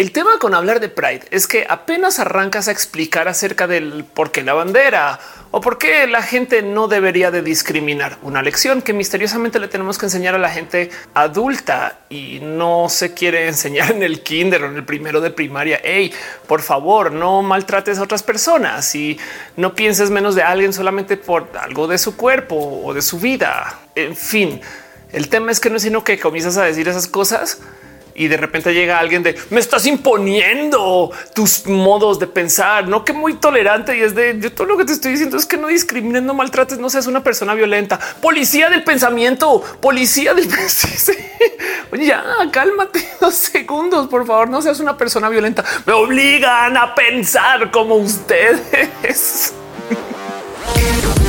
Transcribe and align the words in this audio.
El 0.00 0.12
tema 0.12 0.38
con 0.38 0.54
hablar 0.54 0.80
de 0.80 0.88
Pride 0.88 1.26
es 1.30 1.46
que 1.46 1.66
apenas 1.68 2.20
arrancas 2.20 2.68
a 2.68 2.70
explicar 2.70 3.28
acerca 3.28 3.66
del 3.66 4.02
por 4.02 4.32
qué 4.32 4.42
la 4.42 4.54
bandera 4.54 5.20
o 5.50 5.60
por 5.60 5.76
qué 5.76 6.06
la 6.06 6.22
gente 6.22 6.62
no 6.62 6.88
debería 6.88 7.30
de 7.30 7.42
discriminar. 7.42 8.16
Una 8.22 8.40
lección 8.40 8.80
que 8.80 8.94
misteriosamente 8.94 9.58
le 9.58 9.68
tenemos 9.68 9.98
que 9.98 10.06
enseñar 10.06 10.34
a 10.34 10.38
la 10.38 10.48
gente 10.48 10.88
adulta 11.12 11.98
y 12.08 12.38
no 12.40 12.88
se 12.88 13.12
quiere 13.12 13.46
enseñar 13.46 13.90
en 13.90 14.02
el 14.02 14.22
kinder 14.22 14.62
o 14.62 14.68
en 14.68 14.76
el 14.76 14.86
primero 14.86 15.20
de 15.20 15.32
primaria. 15.32 15.78
Hey, 15.84 16.14
por 16.46 16.62
favor, 16.62 17.12
no 17.12 17.42
maltrates 17.42 17.98
a 17.98 18.02
otras 18.02 18.22
personas 18.22 18.94
y 18.94 19.18
no 19.56 19.74
pienses 19.74 20.08
menos 20.08 20.34
de 20.34 20.42
alguien 20.42 20.72
solamente 20.72 21.18
por 21.18 21.50
algo 21.60 21.86
de 21.86 21.98
su 21.98 22.16
cuerpo 22.16 22.56
o 22.86 22.94
de 22.94 23.02
su 23.02 23.20
vida. 23.20 23.80
En 23.94 24.16
fin, 24.16 24.62
el 25.12 25.28
tema 25.28 25.52
es 25.52 25.60
que 25.60 25.68
no 25.68 25.76
es 25.76 25.82
sino 25.82 26.04
que 26.04 26.18
comienzas 26.18 26.56
a 26.56 26.64
decir 26.64 26.88
esas 26.88 27.06
cosas 27.06 27.58
y 28.20 28.28
de 28.28 28.36
repente 28.36 28.74
llega 28.74 28.98
alguien 28.98 29.22
de 29.22 29.34
me 29.48 29.60
estás 29.60 29.86
imponiendo 29.86 31.10
tus 31.34 31.66
modos 31.66 32.18
de 32.18 32.26
pensar, 32.26 32.86
no 32.86 33.02
que 33.02 33.14
muy 33.14 33.32
tolerante 33.34 33.96
y 33.96 34.02
es 34.02 34.14
de 34.14 34.38
yo 34.38 34.52
todo 34.52 34.66
lo 34.66 34.76
que 34.76 34.84
te 34.84 34.92
estoy 34.92 35.12
diciendo 35.12 35.38
es 35.38 35.46
que 35.46 35.56
no 35.56 35.68
discrimines, 35.68 36.22
no 36.22 36.34
maltrates, 36.34 36.78
no 36.78 36.90
seas 36.90 37.06
una 37.06 37.22
persona 37.24 37.54
violenta. 37.54 37.98
Policía 38.20 38.68
del 38.68 38.84
pensamiento, 38.84 39.62
policía 39.80 40.34
del 40.34 40.50
Oye, 41.92 42.04
ya 42.04 42.22
cálmate 42.52 43.08
dos 43.22 43.36
segundos, 43.36 44.06
por 44.08 44.26
favor, 44.26 44.50
no 44.50 44.60
seas 44.60 44.80
una 44.80 44.98
persona 44.98 45.30
violenta. 45.30 45.64
Me 45.86 45.94
obligan 45.94 46.76
a 46.76 46.94
pensar 46.94 47.70
como 47.70 47.94
ustedes. 47.94 49.54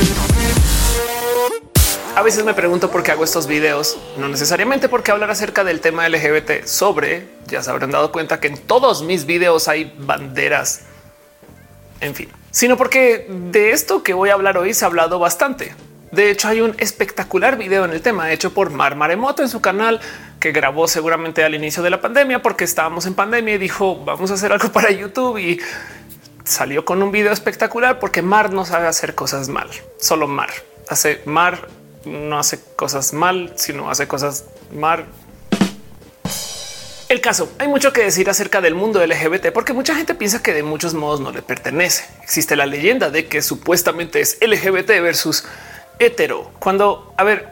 A 2.14 2.20
veces 2.20 2.44
me 2.44 2.52
pregunto 2.52 2.90
por 2.90 3.02
qué 3.02 3.10
hago 3.10 3.24
estos 3.24 3.46
videos, 3.46 3.96
no 4.18 4.28
necesariamente 4.28 4.90
porque 4.90 5.10
hablar 5.10 5.30
acerca 5.30 5.64
del 5.64 5.80
tema 5.80 6.06
LGBT 6.06 6.66
sobre, 6.66 7.26
ya 7.46 7.62
se 7.62 7.70
habrán 7.70 7.90
dado 7.90 8.12
cuenta 8.12 8.38
que 8.38 8.48
en 8.48 8.58
todos 8.58 9.02
mis 9.02 9.24
videos 9.24 9.66
hay 9.66 9.94
banderas, 9.98 10.82
en 12.00 12.14
fin, 12.14 12.28
sino 12.50 12.76
porque 12.76 13.26
de 13.50 13.70
esto 13.70 14.02
que 14.02 14.12
voy 14.12 14.28
a 14.28 14.34
hablar 14.34 14.58
hoy 14.58 14.74
se 14.74 14.84
ha 14.84 14.88
hablado 14.88 15.18
bastante. 15.18 15.74
De 16.10 16.30
hecho, 16.30 16.48
hay 16.48 16.60
un 16.60 16.74
espectacular 16.78 17.56
video 17.56 17.86
en 17.86 17.92
el 17.92 18.02
tema 18.02 18.30
hecho 18.30 18.52
por 18.52 18.68
Mar 18.68 18.94
Maremoto 18.94 19.42
en 19.42 19.48
su 19.48 19.62
canal 19.62 19.98
que 20.38 20.52
grabó 20.52 20.88
seguramente 20.88 21.42
al 21.42 21.54
inicio 21.54 21.82
de 21.82 21.88
la 21.88 22.02
pandemia 22.02 22.42
porque 22.42 22.64
estábamos 22.64 23.06
en 23.06 23.14
pandemia 23.14 23.54
y 23.54 23.58
dijo 23.58 24.04
vamos 24.04 24.30
a 24.30 24.34
hacer 24.34 24.52
algo 24.52 24.70
para 24.70 24.90
YouTube 24.90 25.38
y 25.38 25.58
salió 26.44 26.84
con 26.84 27.02
un 27.02 27.10
video 27.10 27.32
espectacular 27.32 27.98
porque 27.98 28.20
Mar 28.20 28.52
no 28.52 28.66
sabe 28.66 28.86
hacer 28.86 29.14
cosas 29.14 29.48
mal. 29.48 29.70
Solo 29.98 30.28
Mar 30.28 30.50
hace 30.90 31.22
Mar 31.24 31.68
no 32.04 32.38
hace 32.38 32.60
cosas 32.76 33.12
mal, 33.12 33.52
sino 33.56 33.90
hace 33.90 34.06
cosas 34.08 34.46
mal. 34.72 35.06
El 37.08 37.20
caso, 37.20 37.52
hay 37.58 37.68
mucho 37.68 37.92
que 37.92 38.02
decir 38.02 38.30
acerca 38.30 38.62
del 38.62 38.74
mundo 38.74 39.04
LGBT 39.04 39.52
porque 39.52 39.74
mucha 39.74 39.94
gente 39.94 40.14
piensa 40.14 40.42
que 40.42 40.54
de 40.54 40.62
muchos 40.62 40.94
modos 40.94 41.20
no 41.20 41.30
le 41.30 41.42
pertenece. 41.42 42.04
Existe 42.22 42.56
la 42.56 42.64
leyenda 42.64 43.10
de 43.10 43.26
que 43.26 43.42
supuestamente 43.42 44.20
es 44.20 44.38
LGBT 44.40 44.88
versus 45.02 45.44
hetero. 45.98 46.50
Cuando, 46.58 47.12
a 47.18 47.24
ver, 47.24 47.50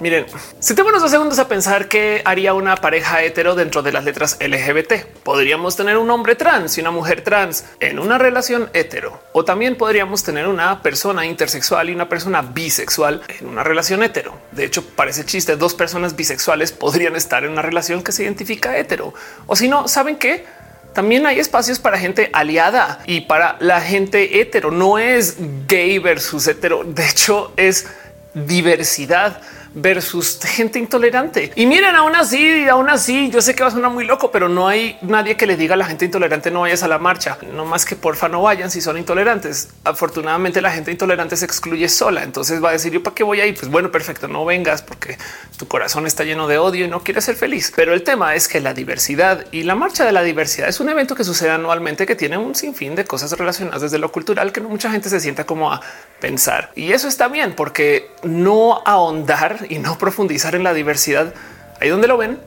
Miren, 0.00 0.26
sentémonos 0.60 1.02
dos 1.02 1.10
segundos 1.10 1.40
a 1.40 1.48
pensar 1.48 1.88
que 1.88 2.22
haría 2.24 2.54
una 2.54 2.76
pareja 2.76 3.24
hetero 3.24 3.56
dentro 3.56 3.82
de 3.82 3.90
las 3.90 4.04
letras 4.04 4.38
LGBT. 4.40 5.04
Podríamos 5.24 5.74
tener 5.74 5.96
un 5.98 6.08
hombre 6.12 6.36
trans 6.36 6.78
y 6.78 6.80
una 6.80 6.92
mujer 6.92 7.22
trans 7.22 7.64
en 7.80 7.98
una 7.98 8.16
relación 8.16 8.70
hetero. 8.74 9.20
O 9.32 9.44
también 9.44 9.74
podríamos 9.74 10.22
tener 10.22 10.46
una 10.46 10.82
persona 10.82 11.26
intersexual 11.26 11.90
y 11.90 11.94
una 11.94 12.08
persona 12.08 12.42
bisexual 12.42 13.22
en 13.40 13.48
una 13.48 13.64
relación 13.64 14.04
hetero. 14.04 14.38
De 14.52 14.64
hecho, 14.64 14.84
parece 14.86 15.24
chiste, 15.24 15.56
dos 15.56 15.74
personas 15.74 16.14
bisexuales 16.14 16.70
podrían 16.70 17.16
estar 17.16 17.42
en 17.42 17.50
una 17.50 17.62
relación 17.62 18.04
que 18.04 18.12
se 18.12 18.22
identifica 18.22 18.78
hetero. 18.78 19.14
O 19.48 19.56
si 19.56 19.66
no, 19.66 19.88
¿saben 19.88 20.14
qué? 20.14 20.46
También 20.92 21.26
hay 21.26 21.40
espacios 21.40 21.80
para 21.80 21.98
gente 21.98 22.30
aliada 22.32 23.00
y 23.04 23.22
para 23.22 23.56
la 23.58 23.80
gente 23.80 24.40
hetero. 24.40 24.70
No 24.70 24.96
es 24.96 25.38
gay 25.66 25.98
versus 25.98 26.46
hetero. 26.46 26.84
De 26.84 27.04
hecho, 27.04 27.52
es 27.56 27.88
diversidad 28.32 29.42
versus 29.74 30.38
gente 30.42 30.78
intolerante. 30.78 31.52
Y 31.54 31.66
miren, 31.66 31.94
aún 31.94 32.14
así, 32.16 32.68
aún 32.68 32.88
así, 32.88 33.30
yo 33.30 33.40
sé 33.40 33.54
que 33.54 33.62
va 33.62 33.68
a 33.68 33.72
sonar 33.72 33.90
muy 33.90 34.04
loco, 34.04 34.30
pero 34.30 34.48
no 34.48 34.68
hay 34.68 34.98
nadie 35.02 35.36
que 35.36 35.46
le 35.46 35.56
diga 35.56 35.74
a 35.74 35.76
la 35.76 35.86
gente 35.86 36.04
intolerante 36.04 36.50
no 36.50 36.60
vayas 36.60 36.82
a 36.82 36.88
la 36.88 36.98
marcha. 36.98 37.38
No 37.52 37.64
más 37.64 37.84
que 37.84 37.96
porfa 37.96 38.28
no 38.28 38.42
vayan 38.42 38.70
si 38.70 38.80
son 38.80 38.98
intolerantes. 38.98 39.68
Afortunadamente 39.84 40.60
la 40.60 40.70
gente 40.70 40.90
intolerante 40.90 41.36
se 41.36 41.44
excluye 41.44 41.88
sola. 41.88 42.22
Entonces 42.22 42.62
va 42.62 42.70
a 42.70 42.72
decir 42.72 42.92
yo 42.92 43.02
para 43.02 43.14
qué 43.14 43.24
voy 43.24 43.40
ahí. 43.40 43.52
Pues 43.52 43.70
bueno, 43.70 43.90
perfecto, 43.90 44.28
no 44.28 44.44
vengas 44.44 44.82
porque 44.82 45.18
tu 45.56 45.66
corazón 45.68 46.06
está 46.06 46.24
lleno 46.24 46.48
de 46.48 46.58
odio 46.58 46.84
y 46.84 46.88
no 46.88 47.02
quieres 47.02 47.24
ser 47.24 47.36
feliz. 47.36 47.72
Pero 47.74 47.94
el 47.94 48.02
tema 48.02 48.34
es 48.34 48.48
que 48.48 48.60
la 48.60 48.74
diversidad 48.74 49.44
y 49.52 49.62
la 49.62 49.74
marcha 49.74 50.04
de 50.04 50.12
la 50.12 50.22
diversidad 50.22 50.68
es 50.68 50.80
un 50.80 50.88
evento 50.88 51.14
que 51.14 51.24
sucede 51.24 51.50
anualmente 51.50 52.06
que 52.06 52.16
tiene 52.16 52.38
un 52.38 52.54
sinfín 52.54 52.94
de 52.94 53.04
cosas 53.04 53.32
relacionadas 53.32 53.82
desde 53.82 53.98
lo 53.98 54.12
cultural 54.12 54.52
que 54.52 54.60
mucha 54.60 54.90
gente 54.90 55.08
se 55.08 55.20
sienta 55.20 55.44
como 55.44 55.72
a 55.72 55.80
pensar. 56.20 56.72
Y 56.74 56.92
eso 56.92 57.08
está 57.08 57.28
bien 57.28 57.54
porque 57.54 58.10
no 58.22 58.82
ahondar 58.84 59.57
y 59.68 59.78
no 59.78 59.98
profundizar 59.98 60.54
en 60.54 60.64
la 60.64 60.74
diversidad, 60.74 61.34
ahí 61.80 61.88
donde 61.88 62.08
lo 62.08 62.16
ven, 62.16 62.38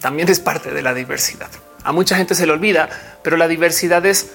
también 0.00 0.28
es 0.28 0.40
parte 0.40 0.72
de 0.72 0.82
la 0.82 0.94
diversidad. 0.94 1.48
A 1.84 1.92
mucha 1.92 2.16
gente 2.16 2.34
se 2.34 2.46
le 2.46 2.52
olvida, 2.52 2.88
pero 3.22 3.36
la 3.36 3.48
diversidad 3.48 4.04
es 4.06 4.30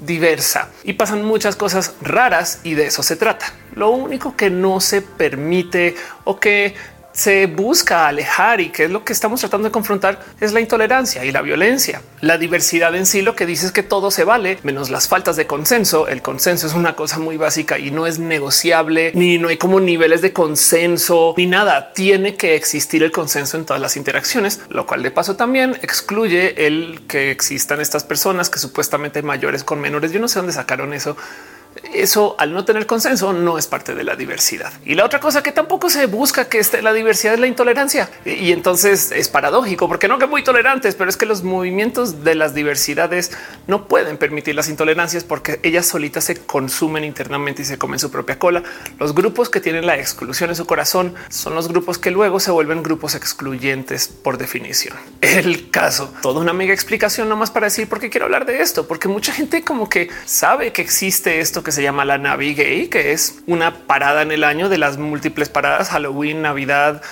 diversa 0.00 0.68
y 0.82 0.94
pasan 0.94 1.24
muchas 1.24 1.56
cosas 1.56 1.94
raras 2.00 2.60
y 2.64 2.74
de 2.74 2.86
eso 2.86 3.02
se 3.02 3.16
trata. 3.16 3.52
Lo 3.74 3.90
único 3.90 4.36
que 4.36 4.50
no 4.50 4.80
se 4.80 5.02
permite 5.02 5.96
o 6.24 6.38
que 6.38 6.74
se 7.14 7.46
busca 7.46 8.08
alejar 8.08 8.60
y 8.60 8.70
que 8.70 8.84
es 8.84 8.90
lo 8.90 9.04
que 9.04 9.12
estamos 9.12 9.40
tratando 9.40 9.68
de 9.68 9.72
confrontar 9.72 10.20
es 10.40 10.52
la 10.52 10.60
intolerancia 10.60 11.24
y 11.24 11.30
la 11.30 11.42
violencia. 11.42 12.02
La 12.20 12.38
diversidad 12.38 12.94
en 12.96 13.06
sí 13.06 13.22
lo 13.22 13.36
que 13.36 13.46
dice 13.46 13.66
es 13.66 13.72
que 13.72 13.84
todo 13.84 14.10
se 14.10 14.24
vale 14.24 14.58
menos 14.64 14.90
las 14.90 15.08
faltas 15.08 15.36
de 15.36 15.46
consenso. 15.46 16.08
El 16.08 16.22
consenso 16.22 16.66
es 16.66 16.74
una 16.74 16.96
cosa 16.96 17.18
muy 17.18 17.36
básica 17.36 17.78
y 17.78 17.92
no 17.92 18.06
es 18.06 18.18
negociable 18.18 19.12
ni 19.14 19.38
no 19.38 19.48
hay 19.48 19.56
como 19.58 19.78
niveles 19.78 20.22
de 20.22 20.32
consenso 20.32 21.34
ni 21.36 21.46
nada. 21.46 21.92
Tiene 21.92 22.34
que 22.34 22.56
existir 22.56 23.04
el 23.04 23.12
consenso 23.12 23.56
en 23.56 23.64
todas 23.64 23.80
las 23.80 23.96
interacciones, 23.96 24.60
lo 24.68 24.84
cual 24.86 25.04
de 25.04 25.12
paso 25.12 25.36
también 25.36 25.78
excluye 25.82 26.66
el 26.66 27.02
que 27.06 27.30
existan 27.30 27.80
estas 27.80 28.02
personas 28.02 28.50
que 28.50 28.58
supuestamente 28.58 29.22
mayores 29.22 29.62
con 29.62 29.80
menores. 29.80 30.10
Yo 30.10 30.18
no 30.18 30.26
sé 30.26 30.40
dónde 30.40 30.52
sacaron 30.52 30.92
eso 30.92 31.16
eso 31.92 32.34
al 32.38 32.52
no 32.52 32.64
tener 32.64 32.86
consenso 32.86 33.32
no 33.32 33.58
es 33.58 33.66
parte 33.66 33.94
de 33.94 34.04
la 34.04 34.16
diversidad. 34.16 34.72
Y 34.84 34.94
la 34.94 35.04
otra 35.04 35.20
cosa 35.20 35.42
que 35.42 35.52
tampoco 35.52 35.90
se 35.90 36.06
busca 36.06 36.48
que 36.48 36.58
esté 36.58 36.82
la 36.82 36.92
diversidad 36.92 37.34
es 37.34 37.40
la 37.40 37.46
intolerancia. 37.46 38.10
Y 38.24 38.52
entonces 38.52 39.12
es 39.12 39.28
paradójico 39.28 39.88
porque 39.88 40.08
no 40.08 40.18
que 40.18 40.26
muy 40.26 40.44
tolerantes, 40.44 40.94
pero 40.94 41.10
es 41.10 41.16
que 41.16 41.26
los 41.26 41.42
movimientos 41.42 42.24
de 42.24 42.34
las 42.34 42.54
diversidades 42.54 43.32
no 43.66 43.88
pueden 43.88 44.16
permitir 44.16 44.54
las 44.54 44.68
intolerancias 44.68 45.24
porque 45.24 45.60
ellas 45.62 45.86
solitas 45.86 46.24
se 46.24 46.36
consumen 46.36 47.04
internamente 47.04 47.62
y 47.62 47.64
se 47.64 47.78
comen 47.78 47.98
su 47.98 48.10
propia 48.10 48.38
cola. 48.38 48.62
Los 48.98 49.14
grupos 49.14 49.48
que 49.50 49.60
tienen 49.60 49.86
la 49.86 49.96
exclusión 49.96 50.50
en 50.50 50.56
su 50.56 50.66
corazón 50.66 51.14
son 51.28 51.54
los 51.54 51.68
grupos 51.68 51.98
que 51.98 52.10
luego 52.10 52.40
se 52.40 52.50
vuelven 52.50 52.82
grupos 52.82 53.14
excluyentes 53.14 54.08
por 54.08 54.38
definición. 54.38 54.96
El 55.20 55.70
caso, 55.70 56.12
toda 56.22 56.40
una 56.40 56.52
mega 56.52 56.72
explicación 56.72 57.28
nomás 57.28 57.50
para 57.50 57.66
decir 57.66 57.88
por 57.88 58.00
qué 58.00 58.10
quiero 58.10 58.26
hablar 58.26 58.46
de 58.46 58.62
esto, 58.62 58.86
porque 58.86 59.08
mucha 59.08 59.32
gente 59.32 59.64
como 59.64 59.88
que 59.88 60.08
sabe 60.24 60.72
que 60.72 60.82
existe 60.82 61.40
esto 61.40 61.63
que 61.64 61.72
se 61.72 61.82
llama 61.82 62.04
la 62.04 62.18
Navi 62.18 62.54
Gay, 62.54 62.88
que 62.88 63.12
es 63.12 63.40
una 63.46 63.74
parada 63.86 64.22
en 64.22 64.30
el 64.30 64.44
año 64.44 64.68
de 64.68 64.78
las 64.78 64.98
múltiples 64.98 65.48
paradas 65.48 65.88
Halloween, 65.88 66.42
Navidad, 66.42 67.02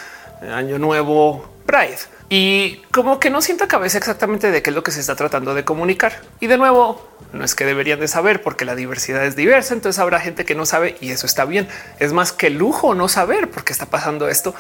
Año 0.55 0.79
Nuevo, 0.79 1.53
Pride. 1.67 1.99
Y 2.29 2.77
como 2.93 3.21
que 3.21 3.29
no 3.29 3.43
sienta 3.43 3.69
cabeza 3.69 3.99
exactamente 3.99 4.51
de 4.51 4.63
qué 4.63 4.71
es 4.71 4.77
lo 4.77 4.83
que 4.83 4.91
se 4.91 5.01
está 5.01 5.17
tratando 5.17 5.55
de 5.55 5.65
comunicar. 5.65 6.21
Y 6.41 6.47
de 6.47 6.57
nuevo, 6.57 7.07
no 7.33 7.45
es 7.45 7.55
que 7.55 7.65
deberían 7.65 8.01
de 8.01 8.09
saber 8.09 8.43
porque 8.43 8.65
la 8.65 8.75
diversidad 8.75 9.25
es 9.27 9.37
diversa, 9.37 9.75
entonces 9.75 9.99
habrá 9.99 10.21
gente 10.21 10.45
que 10.45 10.55
no 10.55 10.65
sabe 10.65 10.97
y 11.01 11.11
eso 11.11 11.27
está 11.27 11.45
bien. 11.45 11.69
Es 11.99 12.13
más 12.13 12.33
que 12.33 12.49
lujo 12.49 12.95
no 12.95 13.09
saber 13.09 13.51
por 13.51 13.65
qué 13.65 13.73
está 13.73 13.87
pasando 13.87 14.29
esto. 14.29 14.55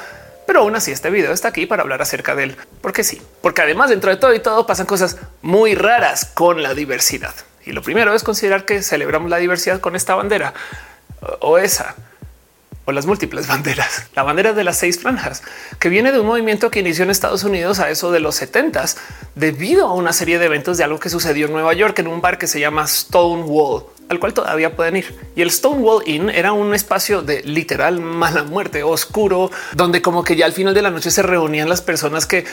Pero 0.46 0.60
aún 0.60 0.74
así 0.74 0.90
este 0.90 1.08
video 1.08 1.32
está 1.32 1.48
aquí 1.48 1.66
para 1.66 1.82
hablar 1.82 2.02
acerca 2.02 2.34
de 2.34 2.44
él. 2.44 2.56
Porque 2.80 3.04
sí, 3.04 3.22
porque 3.40 3.62
además 3.62 3.90
dentro 3.90 4.10
de 4.10 4.16
todo 4.16 4.34
y 4.34 4.40
todo 4.40 4.66
pasan 4.66 4.86
cosas 4.86 5.16
muy 5.40 5.74
raras 5.74 6.26
con 6.34 6.62
la 6.62 6.74
diversidad. 6.74 7.34
Y 7.64 7.72
lo 7.72 7.82
primero 7.82 8.14
es 8.14 8.22
considerar 8.22 8.64
que 8.64 8.82
celebramos 8.82 9.30
la 9.30 9.38
diversidad 9.38 9.80
con 9.80 9.96
esta 9.96 10.14
bandera 10.14 10.54
o 11.40 11.58
esa 11.58 11.94
o 12.84 12.92
las 12.92 13.06
múltiples 13.06 13.46
banderas, 13.48 14.06
la 14.14 14.22
bandera 14.22 14.52
de 14.52 14.64
las 14.64 14.78
seis 14.78 14.98
franjas, 15.00 15.42
que 15.78 15.88
viene 15.88 16.12
de 16.12 16.20
un 16.20 16.26
movimiento 16.26 16.70
que 16.70 16.80
inició 16.80 17.04
en 17.04 17.10
Estados 17.10 17.44
Unidos 17.44 17.78
a 17.78 17.90
eso 17.90 18.10
de 18.10 18.20
los 18.20 18.34
70 18.36 18.84
debido 19.34 19.86
a 19.86 19.94
una 19.94 20.12
serie 20.12 20.38
de 20.38 20.46
eventos 20.46 20.78
de 20.78 20.84
algo 20.84 20.98
que 20.98 21.10
sucedió 21.10 21.46
en 21.46 21.52
Nueva 21.52 21.74
York 21.74 21.98
en 21.98 22.08
un 22.08 22.20
bar 22.20 22.38
que 22.38 22.46
se 22.46 22.60
llama 22.60 22.86
Stonewall. 22.86 23.84
Al 24.08 24.20
cual 24.20 24.34
todavía 24.34 24.76
pueden 24.76 24.96
ir. 24.96 25.14
Y 25.34 25.42
el 25.42 25.50
Stonewall 25.50 26.02
Inn 26.06 26.28
era 26.28 26.52
un 26.52 26.74
espacio 26.74 27.22
de 27.22 27.42
literal 27.42 28.00
mala 28.00 28.44
muerte, 28.44 28.82
oscuro, 28.82 29.50
donde 29.74 30.02
como 30.02 30.22
que 30.22 30.36
ya 30.36 30.46
al 30.46 30.52
final 30.52 30.74
de 30.74 30.82
la 30.82 30.90
noche 30.90 31.10
se 31.10 31.22
reunían 31.22 31.68
las 31.68 31.80
personas 31.80 32.26
que 32.26 32.44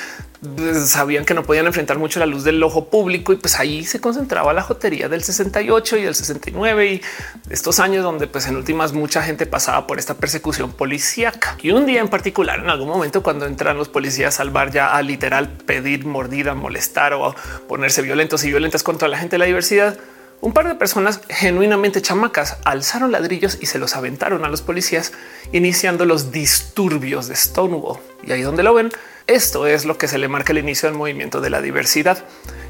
pues, 0.56 0.90
sabían 0.90 1.26
que 1.26 1.34
no 1.34 1.44
podían 1.44 1.68
enfrentar 1.68 1.98
mucho 1.98 2.20
la 2.20 2.26
luz 2.26 2.46
del 2.46 2.64
ojo 2.64 2.90
público 2.90 3.34
y 3.34 3.36
pues 3.36 3.60
ahí 3.60 3.84
se 3.84 4.00
concentraba 4.00 4.54
la 4.54 4.62
jotería 4.62 5.10
del 5.10 5.22
68 5.22 5.98
y 5.98 6.04
el 6.06 6.16
69 6.16 6.94
y 6.94 7.02
estos 7.50 7.80
años 7.80 8.04
donde 8.04 8.28
pues 8.28 8.48
en 8.48 8.56
últimas 8.56 8.94
mucha 8.94 9.22
gente 9.22 9.46
pasaba 9.46 9.86
por 9.86 10.00
esta 10.00 10.14
persecución 10.14 10.72
policíaca. 10.72 11.58
Y 11.62 11.72
un 11.72 11.86
día 11.86 12.00
en 12.00 12.08
particular, 12.08 12.60
en 12.60 12.70
algún 12.70 12.88
momento 12.88 13.22
cuando 13.22 13.46
entran 13.46 13.78
los 13.78 13.90
policías 13.90 14.40
al 14.40 14.50
bar 14.50 14.72
ya 14.72 14.96
a 14.96 15.02
literal 15.02 15.50
pedir 15.50 16.06
mordida, 16.06 16.54
molestar 16.54 17.14
o 17.14 17.36
ponerse 17.68 18.02
violentos 18.02 18.44
y 18.46 18.48
violentas 18.50 18.84
contra 18.84 19.10
la 19.10 19.18
gente 19.18 19.36
de 19.36 19.40
la 19.40 19.46
diversidad, 19.46 19.98
un 20.42 20.54
par 20.54 20.68
de 20.68 20.76
personas 20.76 21.22
genuinamente 21.28 22.02
chamacas 22.02 22.58
alzaron 22.64 23.12
ladrillos 23.12 23.58
y 23.60 23.66
se 23.66 23.78
los 23.78 23.96
aventaron 23.96 24.46
a 24.46 24.50
los 24.50 24.62
policías, 24.62 25.12
iniciando 25.52 26.06
los 26.06 26.32
disturbios 26.32 27.28
de 27.28 27.36
Stonewall. 27.36 28.00
Y 28.24 28.32
ahí 28.32 28.42
donde 28.42 28.64
lo 28.64 28.74
ven, 28.74 28.90
esto 29.28 29.68
es 29.68 29.86
lo 29.86 29.98
que 29.98 30.08
se 30.08 30.18
le 30.18 30.30
marca 30.30 30.54
el 30.54 30.60
inicio 30.60 30.88
del 30.88 30.98
movimiento 30.98 31.42
de 31.42 31.50
la 31.50 31.62
diversidad, 31.62 32.24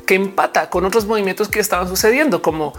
que 0.07 0.15
empata 0.15 0.69
con 0.71 0.83
otros 0.85 1.05
movimientos 1.05 1.47
que 1.47 1.59
estaban 1.59 1.87
sucediendo, 1.87 2.41
como 2.41 2.73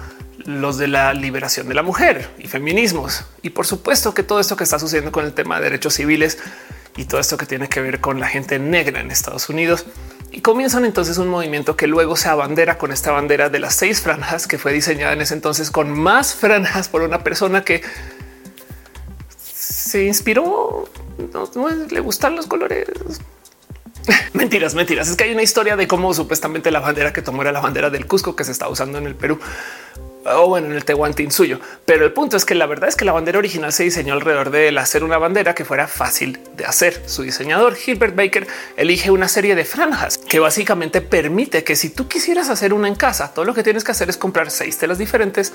los 0.44 0.78
de 0.78 0.88
la 0.88 1.14
liberación 1.14 1.68
de 1.68 1.74
la 1.74 1.82
mujer 1.82 2.28
y 2.38 2.48
feminismos. 2.48 3.24
Y 3.42 3.50
por 3.50 3.66
supuesto 3.66 4.12
que 4.12 4.24
todo 4.24 4.40
esto 4.40 4.56
que 4.56 4.64
está 4.64 4.78
sucediendo 4.78 5.12
con 5.12 5.24
el 5.24 5.34
tema 5.34 5.58
de 5.58 5.64
derechos 5.64 5.94
civiles 5.94 6.38
y 6.96 7.04
todo 7.04 7.20
esto 7.20 7.36
que 7.36 7.46
tiene 7.46 7.68
que 7.68 7.80
ver 7.80 8.00
con 8.00 8.18
la 8.18 8.26
gente 8.26 8.58
negra 8.58 9.00
en 9.00 9.10
Estados 9.12 9.48
Unidos 9.48 9.86
y 10.32 10.40
comienzan 10.42 10.84
entonces 10.84 11.18
un 11.18 11.28
movimiento 11.28 11.76
que 11.76 11.86
luego 11.86 12.16
se 12.16 12.28
abandera 12.28 12.78
con 12.78 12.92
esta 12.92 13.10
bandera 13.10 13.48
de 13.48 13.58
las 13.58 13.74
seis 13.74 14.00
franjas 14.00 14.46
que 14.46 14.58
fue 14.58 14.72
diseñada 14.72 15.12
en 15.12 15.20
ese 15.20 15.34
entonces 15.34 15.70
con 15.70 15.90
más 15.90 16.34
franjas 16.34 16.88
por 16.88 17.02
una 17.02 17.24
persona 17.24 17.64
que 17.64 17.82
se 19.36 20.04
inspiró, 20.04 20.88
no, 21.32 21.68
le 21.90 22.00
gustan 22.00 22.36
los 22.36 22.46
colores. 22.46 22.86
mentiras, 24.32 24.74
mentiras. 24.74 25.08
Es 25.08 25.16
que 25.16 25.24
hay 25.24 25.32
una 25.32 25.42
historia 25.42 25.76
de 25.76 25.88
cómo 25.88 26.14
supuestamente 26.14 26.70
la 26.70 26.80
bandera 26.80 27.12
que 27.12 27.22
tomó 27.22 27.42
era 27.42 27.52
la 27.52 27.60
bandera 27.60 27.90
del 27.90 28.06
Cusco 28.06 28.36
que 28.36 28.44
se 28.44 28.52
está 28.52 28.68
usando 28.68 28.98
en 28.98 29.06
el 29.06 29.16
Perú 29.16 29.40
o 30.24 30.48
bueno, 30.48 30.68
en 30.68 30.72
el 30.74 30.84
Tehuantín 30.84 31.30
suyo. 31.30 31.60
Pero 31.84 32.04
el 32.04 32.12
punto 32.12 32.36
es 32.36 32.44
que 32.44 32.54
la 32.54 32.66
verdad 32.66 32.88
es 32.88 32.96
que 32.96 33.04
la 33.04 33.12
bandera 33.12 33.38
original 33.38 33.72
se 33.72 33.84
diseñó 33.84 34.14
alrededor 34.14 34.50
de 34.50 34.76
hacer 34.78 35.04
una 35.04 35.18
bandera 35.18 35.54
que 35.54 35.64
fuera 35.64 35.86
fácil 35.86 36.38
de 36.56 36.64
hacer. 36.64 37.02
Su 37.06 37.22
diseñador 37.22 37.74
Gilbert 37.74 38.14
Baker 38.14 38.46
elige 38.76 39.10
una 39.10 39.28
serie 39.28 39.54
de 39.54 39.64
franjas 39.64 40.18
que 40.18 40.38
básicamente 40.38 41.00
permite 41.00 41.64
que 41.64 41.76
si 41.76 41.90
tú 41.90 42.08
quisieras 42.08 42.48
hacer 42.50 42.72
una 42.72 42.88
en 42.88 42.94
casa, 42.94 43.32
todo 43.32 43.44
lo 43.44 43.54
que 43.54 43.62
tienes 43.62 43.84
que 43.84 43.92
hacer 43.92 44.08
es 44.10 44.16
comprar 44.16 44.50
seis 44.50 44.78
telas 44.78 44.98
diferentes 44.98 45.52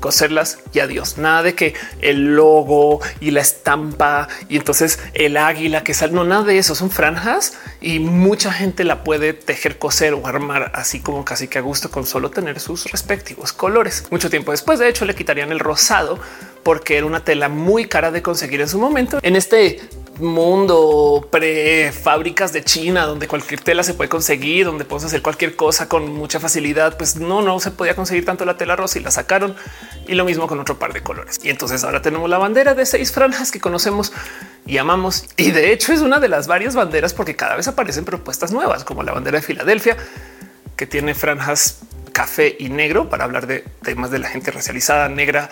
coserlas 0.00 0.58
y 0.72 0.80
adiós. 0.80 1.18
Nada 1.18 1.42
de 1.42 1.54
que 1.54 1.74
el 2.00 2.36
logo 2.36 3.00
y 3.20 3.30
la 3.30 3.40
estampa 3.40 4.28
y 4.48 4.56
entonces 4.56 4.98
el 5.14 5.36
águila 5.36 5.84
que 5.84 5.94
sale. 5.94 6.12
No, 6.12 6.24
nada 6.24 6.44
de 6.44 6.58
eso. 6.58 6.74
Son 6.74 6.90
franjas 6.90 7.54
y 7.80 7.98
mucha 7.98 8.52
gente 8.52 8.84
la 8.84 9.04
puede 9.04 9.32
tejer, 9.32 9.78
coser 9.78 10.14
o 10.14 10.26
armar 10.26 10.72
así 10.74 11.00
como 11.00 11.24
casi 11.24 11.48
que 11.48 11.58
a 11.58 11.62
gusto 11.62 11.90
con 11.90 12.06
solo 12.06 12.30
tener 12.30 12.60
sus 12.60 12.90
respectivos 12.90 13.52
colores. 13.52 14.04
Mucho 14.10 14.30
tiempo 14.30 14.52
después, 14.52 14.78
de 14.78 14.88
hecho, 14.88 15.04
le 15.04 15.14
quitarían 15.14 15.52
el 15.52 15.58
rosado 15.58 16.18
porque 16.62 16.96
era 16.96 17.06
una 17.06 17.24
tela 17.24 17.48
muy 17.48 17.86
cara 17.86 18.10
de 18.10 18.22
conseguir 18.22 18.60
en 18.60 18.68
su 18.68 18.78
momento. 18.78 19.18
En 19.22 19.36
este 19.36 19.80
mundo 20.18 21.28
pre 21.30 21.92
fábricas 21.92 22.52
de 22.52 22.64
China, 22.64 23.06
donde 23.06 23.28
cualquier 23.28 23.60
tela 23.60 23.82
se 23.82 23.94
puede 23.94 24.08
conseguir, 24.08 24.66
donde 24.66 24.84
puedes 24.84 25.04
hacer 25.04 25.22
cualquier 25.22 25.56
cosa 25.56 25.88
con 25.88 26.12
mucha 26.12 26.40
facilidad, 26.40 26.96
pues 26.96 27.16
no, 27.16 27.42
no 27.42 27.60
se 27.60 27.70
podía 27.70 27.94
conseguir 27.94 28.24
tanto 28.24 28.44
la 28.44 28.56
tela 28.56 28.76
rosa 28.76 28.98
y 28.98 29.02
la 29.02 29.10
sacaron 29.10 29.54
y 30.06 30.14
lo 30.14 30.24
mismo 30.24 30.46
con 30.46 30.58
otro 30.60 30.78
par 30.78 30.92
de 30.92 31.02
colores. 31.02 31.38
Y 31.42 31.50
entonces 31.50 31.84
ahora 31.84 32.02
tenemos 32.02 32.30
la 32.30 32.38
bandera 32.38 32.74
de 32.74 32.86
seis 32.86 33.12
franjas 33.12 33.50
que 33.50 33.60
conocemos 33.60 34.12
y 34.64 34.78
amamos. 34.78 35.26
Y 35.36 35.50
de 35.50 35.72
hecho 35.72 35.92
es 35.92 36.00
una 36.00 36.18
de 36.18 36.28
las 36.28 36.46
varias 36.46 36.74
banderas 36.74 37.12
porque 37.14 37.36
cada 37.36 37.56
vez 37.56 37.68
aparecen 37.68 38.04
propuestas 38.04 38.52
nuevas, 38.52 38.84
como 38.84 39.02
la 39.02 39.12
bandera 39.12 39.38
de 39.38 39.42
Filadelfia, 39.42 39.96
que 40.76 40.86
tiene 40.86 41.14
franjas 41.14 41.80
café 42.12 42.56
y 42.58 42.70
negro 42.70 43.10
para 43.10 43.24
hablar 43.24 43.46
de 43.46 43.64
temas 43.82 44.10
de 44.10 44.18
la 44.18 44.28
gente 44.28 44.50
racializada 44.50 45.08
negra 45.08 45.50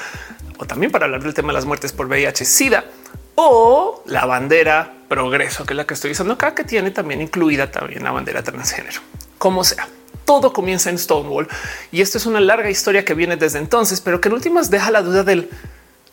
o 0.56 0.64
también 0.64 0.90
para 0.90 1.04
hablar 1.04 1.22
del 1.22 1.34
tema 1.34 1.48
de 1.48 1.54
las 1.54 1.66
muertes 1.66 1.92
por 1.92 2.06
VIH, 2.06 2.44
SIDA 2.46 2.84
o 3.34 4.02
la 4.06 4.26
bandera 4.26 4.92
progreso, 5.08 5.64
que 5.64 5.72
es 5.72 5.76
la 5.76 5.86
que 5.86 5.94
estoy 5.94 6.12
usando 6.12 6.34
acá, 6.34 6.54
que 6.54 6.64
tiene 6.64 6.90
también 6.90 7.20
incluida 7.20 7.70
también 7.70 8.04
la 8.04 8.10
bandera 8.10 8.42
transgénero. 8.42 9.00
Como 9.38 9.64
sea, 9.64 9.88
todo 10.24 10.52
comienza 10.52 10.90
en 10.90 10.98
Stonewall 10.98 11.48
y 11.92 12.00
esto 12.00 12.18
es 12.18 12.26
una 12.26 12.40
larga 12.40 12.70
historia 12.70 13.04
que 13.04 13.14
viene 13.14 13.36
desde 13.36 13.58
entonces, 13.58 14.00
pero 14.00 14.20
que 14.20 14.28
en 14.28 14.34
últimas 14.34 14.70
deja 14.70 14.90
la 14.90 15.02
duda 15.02 15.22
del 15.22 15.50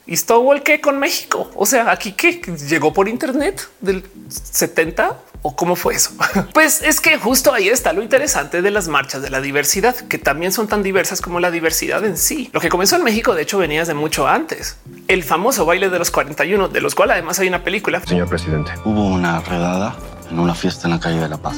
¿Y 0.06 0.18
Stonewall 0.18 0.64
qué 0.64 0.82
con 0.82 1.00
México? 1.00 1.52
O 1.56 1.66
sea, 1.66 1.92
aquí 1.92 2.14
que 2.14 2.42
llegó 2.68 2.92
por 2.92 3.08
Internet 3.08 3.70
del 3.80 4.04
70 4.30 5.18
o 5.42 5.56
cómo 5.56 5.76
fue 5.76 5.96
eso? 5.96 6.12
Pues 6.54 6.82
es 6.82 7.00
que 7.02 7.18
justo 7.18 7.54
ahí 7.54 7.70
está 7.70 7.94
lo 7.94 8.02
interesante 8.02 8.62
de 8.62 8.72
las 8.72 8.88
marchas 8.88 9.22
de 9.22 9.30
la 9.30 9.42
diversidad, 9.42 9.96
que 9.96 10.18
también 10.18 10.52
son 10.52 10.68
tan 10.68 10.84
diversas 10.84 11.22
como 11.22 11.40
la 11.40 11.52
diversidad 11.52 12.04
en 12.06 12.18
sí. 12.18 12.50
Lo 12.54 12.60
que 12.60 12.70
comenzó 12.70 12.96
en 12.96 13.04
México, 13.04 13.34
de 13.34 13.44
hecho, 13.44 13.58
venía 13.58 13.80
desde 13.80 13.94
mucho 13.94 14.28
antes. 14.28 14.78
El 15.08 15.24
famoso 15.24 15.66
baile 15.66 15.90
de 15.90 16.00
los 16.00 16.12
41, 16.12 16.70
de 16.70 16.82
los 16.82 16.96
cuales 16.96 17.14
además 17.14 17.40
hay 17.40 17.48
una 17.48 17.64
película. 17.64 18.02
Señor 18.06 18.28
presidente, 18.28 18.72
hubo 18.86 19.06
una 19.06 19.40
redada 19.42 19.96
en 20.30 20.40
una 20.40 20.56
fiesta 20.56 20.88
en 20.88 20.92
la 20.92 21.00
calle 21.00 21.20
de 21.20 21.30
La 21.30 21.38
Paz. 21.38 21.58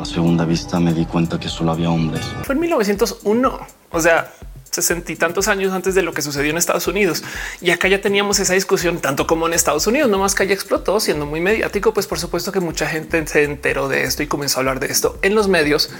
A 0.00 0.04
segunda 0.04 0.44
vista 0.44 0.80
me 0.80 0.92
di 0.92 1.06
cuenta 1.06 1.38
que 1.38 1.48
solo 1.48 1.72
había 1.72 1.90
hombres. 1.90 2.26
Fue 2.44 2.54
en 2.54 2.60
1901. 2.62 3.58
O 3.92 4.00
sea, 4.00 4.32
sesenta 4.72 5.12
y 5.12 5.16
tantos 5.16 5.48
años 5.48 5.72
antes 5.72 5.94
de 5.94 6.02
lo 6.02 6.14
que 6.14 6.22
sucedió 6.22 6.50
en 6.50 6.56
Estados 6.56 6.86
Unidos. 6.88 7.22
Y 7.60 7.70
acá 7.70 7.88
ya 7.88 8.00
teníamos 8.00 8.40
esa 8.40 8.54
discusión 8.54 9.00
tanto 9.00 9.26
como 9.26 9.46
en 9.46 9.52
Estados 9.52 9.86
Unidos, 9.86 10.10
no 10.10 10.18
más 10.18 10.34
que 10.34 10.44
haya 10.44 10.54
explotó 10.54 10.98
siendo 10.98 11.26
muy 11.26 11.40
mediático, 11.40 11.92
pues 11.92 12.06
por 12.06 12.18
supuesto 12.18 12.52
que 12.52 12.60
mucha 12.60 12.86
gente 12.86 13.24
se 13.26 13.44
enteró 13.44 13.88
de 13.88 14.04
esto 14.04 14.22
y 14.22 14.26
comenzó 14.26 14.58
a 14.58 14.60
hablar 14.60 14.80
de 14.80 14.86
esto 14.86 15.18
en 15.22 15.34
los 15.34 15.48
medios 15.48 15.90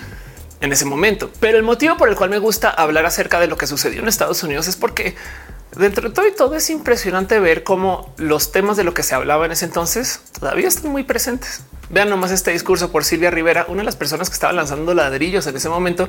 en 0.62 0.72
ese 0.72 0.86
momento. 0.86 1.30
Pero 1.38 1.58
el 1.58 1.64
motivo 1.64 1.98
por 1.98 2.08
el 2.08 2.16
cual 2.16 2.30
me 2.30 2.38
gusta 2.38 2.70
hablar 2.70 3.04
acerca 3.04 3.40
de 3.40 3.46
lo 3.46 3.58
que 3.58 3.66
sucedió 3.66 4.00
en 4.00 4.08
Estados 4.08 4.42
Unidos 4.42 4.68
es 4.68 4.76
porque 4.76 5.16
dentro 5.76 6.08
de 6.08 6.14
todo 6.14 6.26
y 6.26 6.32
todo 6.32 6.54
es 6.54 6.70
impresionante 6.70 7.40
ver 7.40 7.64
cómo 7.64 8.14
los 8.16 8.52
temas 8.52 8.78
de 8.78 8.84
lo 8.84 8.94
que 8.94 9.02
se 9.02 9.14
hablaba 9.14 9.44
en 9.44 9.52
ese 9.52 9.66
entonces 9.66 10.20
todavía 10.38 10.68
están 10.68 10.90
muy 10.90 11.02
presentes. 11.02 11.60
Vean 11.90 12.08
nomás 12.08 12.30
este 12.30 12.52
discurso 12.52 12.90
por 12.90 13.04
Silvia 13.04 13.30
Rivera, 13.30 13.66
una 13.68 13.82
de 13.82 13.84
las 13.84 13.96
personas 13.96 14.30
que 14.30 14.34
estaba 14.34 14.54
lanzando 14.54 14.94
ladrillos 14.94 15.46
en 15.46 15.56
ese 15.56 15.68
momento 15.68 16.08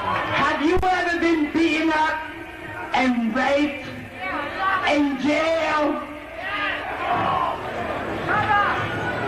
Have 0.00 0.62
you 0.62 0.78
ever 0.82 1.20
been 1.20 1.52
beaten 1.52 1.90
up 1.90 2.18
and 2.94 3.34
raped 3.34 3.86
in 4.88 5.20
jail? 5.20 5.92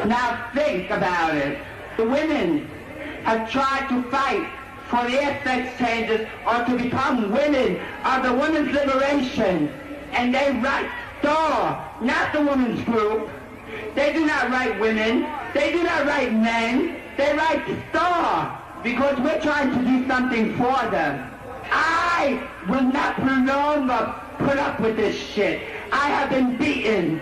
Now 0.08 0.50
think 0.54 0.90
about 0.90 1.36
it. 1.36 1.58
The 1.98 2.04
women 2.04 2.66
have 3.24 3.50
tried 3.50 3.86
to 3.90 4.02
fight 4.10 4.48
for 4.88 5.08
their 5.10 5.42
sex 5.44 5.78
changes 5.78 6.26
or 6.46 6.64
to 6.64 6.78
become 6.78 7.30
women 7.30 7.78
of 8.04 8.22
the 8.22 8.32
women's 8.32 8.72
liberation. 8.72 9.68
And 10.12 10.34
they 10.34 10.52
write 10.52 10.90
STAR, 11.20 11.98
not 12.00 12.32
the 12.32 12.40
women's 12.40 12.82
group. 12.84 13.28
They 13.94 14.14
do 14.14 14.24
not 14.24 14.50
write 14.50 14.80
women. 14.80 15.26
They 15.52 15.70
do 15.72 15.82
not 15.82 16.06
write 16.06 16.32
men. 16.32 16.96
They 17.18 17.36
write 17.36 17.62
STAR 17.90 18.61
because 18.82 19.18
we're 19.20 19.40
trying 19.40 19.70
to 19.70 19.84
do 19.84 20.06
something 20.08 20.56
for 20.56 20.90
them. 20.90 21.30
I 21.70 22.48
will 22.68 22.82
not 22.82 23.18
longer 23.24 24.14
put 24.38 24.58
up 24.58 24.80
with 24.80 24.96
this 24.96 25.16
shit. 25.16 25.62
I 25.92 26.08
have 26.08 26.30
been 26.30 26.56
beaten. 26.56 27.20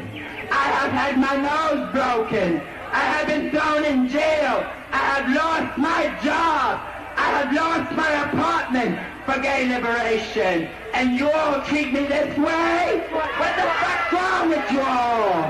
I 0.50 0.64
have 0.78 0.92
had 0.92 1.18
my 1.18 1.36
nose 1.36 1.92
broken. 1.92 2.60
I 2.92 3.04
have 3.12 3.26
been 3.26 3.50
thrown 3.50 3.84
in 3.84 4.08
jail. 4.08 4.64
I 4.92 5.02
have 5.12 5.26
lost 5.34 5.78
my 5.78 6.02
job. 6.24 6.80
I 7.16 7.28
have 7.38 7.52
lost 7.52 7.92
my 7.94 8.10
apartment 8.28 8.98
for 9.26 9.40
gay 9.40 9.68
liberation. 9.68 10.68
And 10.94 11.18
you 11.18 11.30
all 11.30 11.62
treat 11.62 11.92
me 11.92 12.06
this 12.06 12.36
way? 12.38 13.04
What 13.10 13.52
the 13.56 13.68
fuck's 13.80 14.12
wrong 14.12 14.48
with 14.48 14.72
you 14.72 14.80
all? 14.80 15.42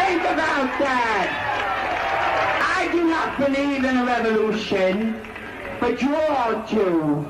Think 0.00 0.22
about 0.22 0.70
that. 0.80 1.28
I 2.76 2.88
do 2.90 3.04
not 3.04 3.38
believe 3.38 3.84
in 3.84 3.96
a 3.96 4.04
revolution 4.04 5.20
but 5.84 6.00
you 6.00 6.16
all 6.16 6.62
do. 6.62 7.26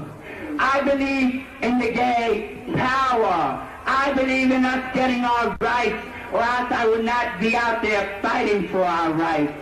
I 0.60 0.80
believe 0.82 1.44
in 1.60 1.80
the 1.80 1.90
gay 1.90 2.62
power. 2.76 3.68
I 3.84 4.12
believe 4.14 4.52
in 4.52 4.64
us 4.64 4.94
getting 4.94 5.24
our 5.24 5.56
rights, 5.60 6.00
or 6.32 6.40
else 6.40 6.70
I 6.70 6.86
would 6.86 7.04
not 7.04 7.40
be 7.40 7.56
out 7.56 7.82
there 7.82 8.20
fighting 8.22 8.68
for 8.68 8.84
our 8.84 9.12
rights. 9.12 9.52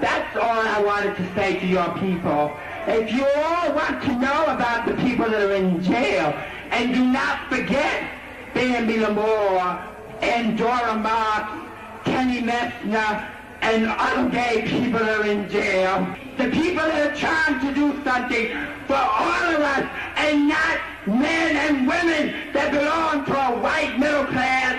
That's 0.00 0.36
all 0.36 0.60
I 0.76 0.80
wanted 0.80 1.16
to 1.16 1.34
say 1.34 1.58
to 1.58 1.66
your 1.66 1.92
people. 1.98 2.56
If 2.86 3.12
you 3.12 3.26
all 3.26 3.72
want 3.74 4.04
to 4.04 4.12
know 4.14 4.44
about 4.44 4.86
the 4.86 4.94
people 5.02 5.28
that 5.28 5.42
are 5.42 5.54
in 5.56 5.82
jail, 5.82 6.32
and 6.70 6.94
do 6.94 7.04
not 7.04 7.48
forget 7.48 8.08
Bambi 8.54 8.98
Lamore 8.98 9.82
and 10.22 10.56
Dora 10.56 10.94
Marks, 10.94 11.58
Kenny 12.04 12.40
Messner, 12.40 13.28
and 13.62 13.86
other 13.86 14.28
gay 14.30 14.62
people 14.66 15.02
are 15.02 15.24
in 15.24 15.48
jail. 15.48 16.06
The 16.36 16.48
people 16.50 16.84
are 16.84 17.14
trying 17.14 17.60
to 17.60 17.74
do 17.74 17.92
something 18.04 18.48
for 18.86 18.96
all 18.96 19.54
of 19.54 19.60
us 19.60 19.84
and 20.16 20.48
not 20.48 20.78
men 21.06 21.56
and 21.56 21.88
women 21.88 22.52
that 22.52 22.70
belong 22.70 23.24
to 23.26 23.34
a 23.34 23.58
white 23.58 23.98
middle 23.98 24.26
class, 24.26 24.76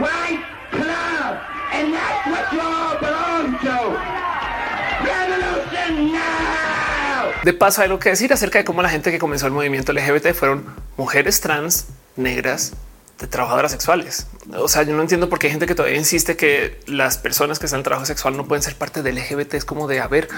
white 0.00 0.44
club. 0.70 1.40
And 1.72 1.94
that's 1.94 2.26
what 2.26 2.52
you 2.52 2.60
all 2.60 2.98
belong 2.98 3.58
to. 3.66 3.76
Revolution 5.06 6.12
now! 6.12 7.32
De 7.44 7.52
paso, 7.52 7.80
hay 7.80 7.86
algo 7.86 7.98
que 7.98 8.10
decir 8.10 8.32
acerca 8.32 8.58
de 8.58 8.64
cómo 8.64 8.82
la 8.82 8.90
gente 8.90 9.10
que 9.10 9.18
comenzó 9.18 9.46
el 9.46 9.52
movimiento 9.52 9.92
LGBT 9.92 10.34
fueron 10.34 10.66
mujeres 10.96 11.40
trans, 11.40 11.86
negras, 12.16 12.74
de 13.20 13.26
trabajadoras 13.26 13.70
sexuales. 13.70 14.26
O 14.56 14.66
sea, 14.66 14.82
yo 14.82 14.94
no 14.94 15.02
entiendo 15.02 15.28
por 15.28 15.38
qué 15.38 15.48
hay 15.48 15.50
gente 15.52 15.66
que 15.66 15.74
todavía 15.74 15.98
insiste 15.98 16.36
que 16.36 16.80
las 16.86 17.18
personas 17.18 17.58
que 17.58 17.66
están 17.66 17.80
en 17.80 17.84
trabajo 17.84 18.06
sexual 18.06 18.36
no 18.36 18.48
pueden 18.48 18.62
ser 18.62 18.74
parte 18.76 19.02
del 19.02 19.16
LGBT. 19.16 19.54
Es 19.54 19.64
como 19.64 19.86
de, 19.86 20.00
a 20.00 20.08
ver, 20.08 20.28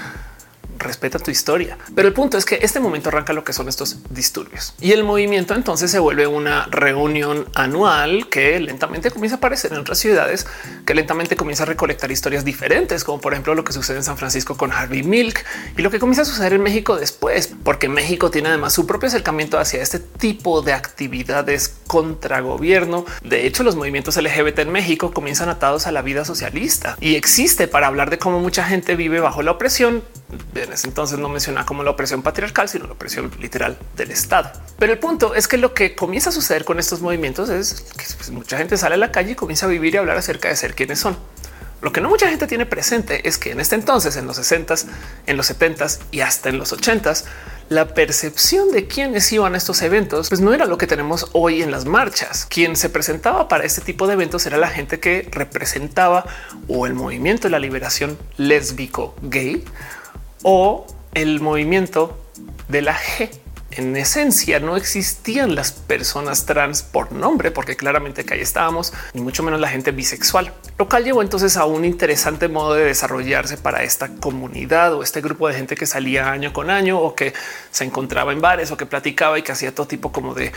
respeta 0.83 1.19
tu 1.19 1.31
historia. 1.31 1.79
Pero 1.95 2.09
el 2.09 2.15
punto 2.15 2.39
es 2.39 2.45
que 2.45 2.59
este 2.63 2.81
momento 2.81 3.09
arranca 3.09 3.33
lo 3.33 3.45
que 3.45 3.53
son 3.53 3.69
estos 3.69 3.99
disturbios 4.11 4.75
y 4.81 4.93
el 4.93 5.05
movimiento 5.05 5.55
entonces 5.55 5.91
se 5.91 5.99
vuelve 5.99 6.27
una 6.27 6.67
reunión 6.71 7.47
anual 7.55 8.29
que 8.29 8.59
lentamente 8.61 9.11
comienza 9.11 9.37
a 9.37 9.39
aparecer 9.39 9.73
en 9.73 9.79
otras 9.79 9.99
ciudades, 9.99 10.47
que 10.87 10.95
lentamente 10.95 11.37
comienza 11.37 11.63
a 11.65 11.67
recolectar 11.67 12.11
historias 12.11 12.45
diferentes, 12.45 13.05
como 13.05 13.21
por 13.21 13.33
ejemplo 13.33 13.55
lo 13.55 13.65
que 13.65 13.73
sucede 13.73 13.99
en 13.99 14.05
San 14.05 14.17
Francisco 14.17 14.57
con 14.57 14.73
Harvey 14.73 15.03
Milk 15.03 15.45
y 15.77 15.83
lo 15.83 15.91
que 15.91 15.99
comienza 15.99 16.23
a 16.23 16.25
suceder 16.25 16.55
en 16.55 16.63
México 16.63 16.97
después, 16.97 17.55
porque 17.63 17.89
México 17.89 18.31
tiene 18.31 18.49
además 18.49 18.73
su 18.73 18.87
propio 18.87 19.09
acercamiento 19.09 19.59
hacia 19.59 19.83
este 19.83 19.99
tipo 19.99 20.63
de 20.63 20.73
actividades 20.73 21.75
contra 21.87 22.41
gobierno. 22.41 23.05
De 23.23 23.47
hecho, 23.47 23.63
los 23.63 23.77
movimientos 23.77 24.17
LGBT 24.17 24.61
en 24.61 24.73
México 24.73 25.13
comienzan 25.13 25.49
atados 25.49 25.87
a 25.87 25.93
la 25.93 26.03
vida 26.03 26.25
socialista 26.25 26.97
y 27.01 27.17
existe 27.17 27.69
para 27.69 27.87
hablar 27.87 28.11
de 28.11 28.19
cómo 28.19 28.41
mucha 28.41 28.65
gente 28.65 28.97
vive 28.97 29.21
bajo 29.21 29.43
la 29.43 29.53
opresión 29.53 30.03
en 30.55 30.73
ese 30.73 30.87
entonces 30.89 31.19
no 31.19 31.29
menciona 31.29 31.67
como 31.67 31.83
la 31.83 31.91
opresión 31.91 32.23
patriarcal, 32.23 32.69
sino 32.69 32.87
la 32.87 32.93
opresión 32.93 33.31
literal 33.41 33.79
del 33.97 34.11
Estado. 34.11 34.51
Pero 34.79 34.93
el 34.93 34.99
punto 34.99 35.35
es 35.35 35.49
que 35.49 35.59
lo 35.59 35.75
que 35.75 35.95
comienza 35.95 36.31
a 36.31 36.33
suceder 36.33 36.65
con 36.65 36.79
estos 36.79 37.01
movimientos 37.01 37.51
es 37.51 37.83
que 37.97 38.05
pues, 38.17 38.31
mucha 38.31 38.59
gente 38.59 38.77
sale 38.77 38.95
a 38.95 38.99
la 38.99 39.13
calle 39.13 39.33
y 39.33 39.35
comienza 39.35 39.67
a 39.67 39.69
vivir 39.69 39.95
y 39.95 39.99
hablar 39.99 40.17
acerca 40.17 40.49
de 40.49 40.57
ser 40.57 40.75
quienes 40.75 40.99
son. 40.99 41.17
Lo 41.83 41.93
que 41.93 42.01
no 42.01 42.09
mucha 42.09 42.29
gente 42.29 42.47
tiene 42.47 42.65
presente 42.65 43.29
es 43.29 43.39
que 43.39 43.51
en 43.51 43.59
este 43.59 43.75
entonces, 43.75 44.15
en 44.17 44.27
los 44.27 44.37
60 44.37 44.75
en 45.27 45.37
los 45.37 45.47
70 45.47 45.87
y 46.13 46.21
hasta 46.21 46.49
en 46.49 46.59
los 46.59 46.73
80 46.73 47.13
la 47.71 47.89
percepción 47.95 48.71
de 48.71 48.87
quiénes 48.87 49.33
iban 49.33 49.55
a 49.55 49.59
estos 49.59 49.83
eventos 49.83 50.29
pues 50.29 50.41
no 50.41 50.55
era 50.55 50.67
lo 50.67 50.79
que 50.79 50.87
tenemos 50.87 51.29
hoy 51.33 51.61
en 51.61 51.73
las 51.73 51.85
marchas. 51.85 52.47
Quien 52.49 52.77
se 52.77 52.89
presentaba 52.89 53.49
para 53.49 53.65
este 53.65 53.81
tipo 53.81 54.07
de 54.07 54.13
eventos 54.13 54.47
era 54.47 54.59
la 54.59 54.69
gente 54.69 55.01
que 55.01 55.29
representaba 55.33 56.25
o 56.69 56.87
el 56.87 56.95
movimiento 56.95 57.49
de 57.49 57.51
la 57.51 57.59
liberación 57.59 58.17
lésbico 58.37 59.17
gay 59.23 59.65
o 60.43 60.87
el 61.15 61.41
movimiento 61.41 62.19
de 62.69 62.83
la 62.83 62.97
G. 62.97 63.31
En 63.75 63.97
esencia 63.97 64.61
no 64.61 64.77
existían 64.77 65.55
las 65.55 65.73
personas 65.73 66.45
trans 66.45 66.83
por 66.83 67.11
nombre, 67.11 67.51
porque 67.51 67.75
claramente 67.75 68.23
que 68.23 68.35
ahí 68.35 68.41
estábamos, 68.41 68.93
ni 69.15 69.23
mucho 69.23 69.43
menos 69.43 69.61
la 69.61 69.69
gente 69.69 69.93
bisexual, 69.93 70.53
lo 70.79 70.89
cual 70.91 71.05
llevó 71.05 71.23
entonces 71.23 71.57
a 71.57 71.65
un 71.65 71.87
interesante 71.87 72.49
modo 72.49 72.75
de 72.75 72.85
desarrollarse 72.85 73.57
para 73.57 73.83
esta 73.83 74.09
comunidad 74.17 74.93
o 74.95 75.03
este 75.03 75.23
grupo 75.23 75.49
de 75.49 75.55
gente 75.55 75.75
que 75.75 75.87
salía 75.87 76.31
año 76.31 76.53
con 76.53 76.69
año 76.69 77.01
o 77.01 77.15
que 77.15 77.33
se 77.71 77.85
encontraba 77.85 78.33
en 78.33 78.43
bares 78.43 78.71
o 78.71 78.77
que 78.77 78.85
platicaba 78.85 79.39
y 79.39 79.43
que 79.43 79.53
hacía 79.53 79.75
todo 79.75 79.87
tipo 79.87 80.13
como 80.13 80.35
de 80.35 80.53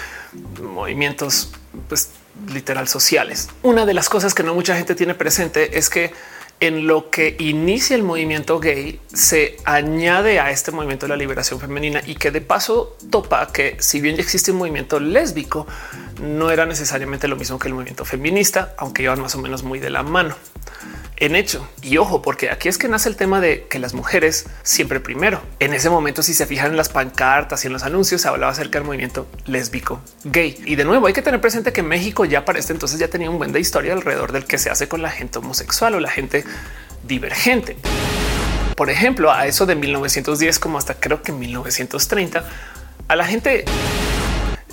movimientos 0.62 1.52
pues, 1.88 2.10
literal 2.52 2.90
sociales. 2.90 3.48
Una 3.64 3.86
de 3.86 3.94
las 3.94 4.10
cosas 4.10 4.34
que 4.34 4.44
no 4.44 4.54
mucha 4.54 4.76
gente 4.76 4.94
tiene 4.94 5.16
presente 5.16 5.78
es 5.78 5.90
que 5.90 6.12
en 6.60 6.88
lo 6.88 7.10
que 7.10 7.36
inicia 7.40 7.96
el 7.96 8.04
movimiento 8.04 8.60
gay 8.60 9.00
se 9.14 9.58
añade 9.66 10.40
a 10.40 10.52
este 10.52 10.72
movimiento 10.72 11.06
de 11.06 11.10
la 11.10 11.18
liberación 11.18 11.60
femenina 11.60 12.02
y 12.06 12.16
que 12.16 12.32
de 12.32 12.42
paso 12.42 12.98
topa 13.10 13.52
que 13.52 13.76
si 13.80 14.00
bien 14.02 14.16
ya 14.16 14.22
existe 14.22 14.52
un 14.52 14.58
movimiento 14.58 15.00
lésbico, 15.00 15.68
no 16.22 16.52
era 16.52 16.66
necesariamente 16.66 17.28
lo 17.28 17.36
mismo 17.36 17.60
que 17.60 17.68
el 17.68 17.74
movimiento 17.74 18.06
feminista, 18.06 18.74
aunque 18.78 19.04
iban 19.04 19.22
más 19.22 19.36
o 19.36 19.40
menos 19.40 19.64
muy 19.64 19.80
de 19.80 19.90
la 19.90 20.04
mano 20.04 20.36
en 21.18 21.36
hecho. 21.36 21.68
Y 21.82 21.98
ojo, 21.98 22.22
porque 22.22 22.50
aquí 22.50 22.68
es 22.70 22.78
que 22.78 22.88
nace 22.88 23.10
el 23.10 23.16
tema 23.16 23.42
de 23.42 23.68
que 23.68 23.80
las 23.80 23.94
mujeres 23.94 24.46
siempre 24.64 25.00
primero. 25.00 25.42
En 25.60 25.74
ese 25.74 25.90
momento, 25.90 26.24
si 26.24 26.34
se 26.34 26.46
fijan 26.46 26.72
en 26.72 26.78
las 26.78 26.90
pancartas 26.90 27.64
y 27.64 27.68
en 27.68 27.74
los 27.74 27.84
anuncios, 27.84 28.22
se 28.22 28.28
hablaba 28.28 28.52
acerca 28.52 28.80
del 28.80 28.86
movimiento 28.86 29.28
lésbico 29.46 30.02
gay. 30.24 30.62
Y 30.66 30.76
de 30.76 30.84
nuevo 30.84 31.08
hay 31.08 31.14
que 31.14 31.22
tener 31.22 31.42
presente 31.42 31.74
que 31.74 31.84
México 31.84 32.26
ya 32.26 32.46
para 32.46 32.60
este 32.60 32.74
entonces 32.74 33.00
ya 33.00 33.08
tenía 33.08 33.30
un 33.30 33.38
buen 33.38 33.52
de 33.52 33.60
historia 33.60 33.94
alrededor 33.94 34.32
del 34.32 34.46
que 34.46 34.58
se 34.58 34.70
hace 34.70 34.88
con 34.88 35.02
la 35.02 35.10
gente 35.10 35.40
homosexual 35.40 35.96
o 35.96 36.00
la 36.00 36.10
gente 36.10 36.44
divergente. 37.04 37.78
Por 38.76 38.90
ejemplo, 38.90 39.32
a 39.32 39.48
eso 39.48 39.66
de 39.66 39.76
1910 39.76 40.60
como 40.60 40.78
hasta 40.78 40.96
creo 40.96 41.22
que 41.22 41.32
1930, 41.32 42.44
a 43.08 43.16
la 43.16 43.26
gente 43.26 43.64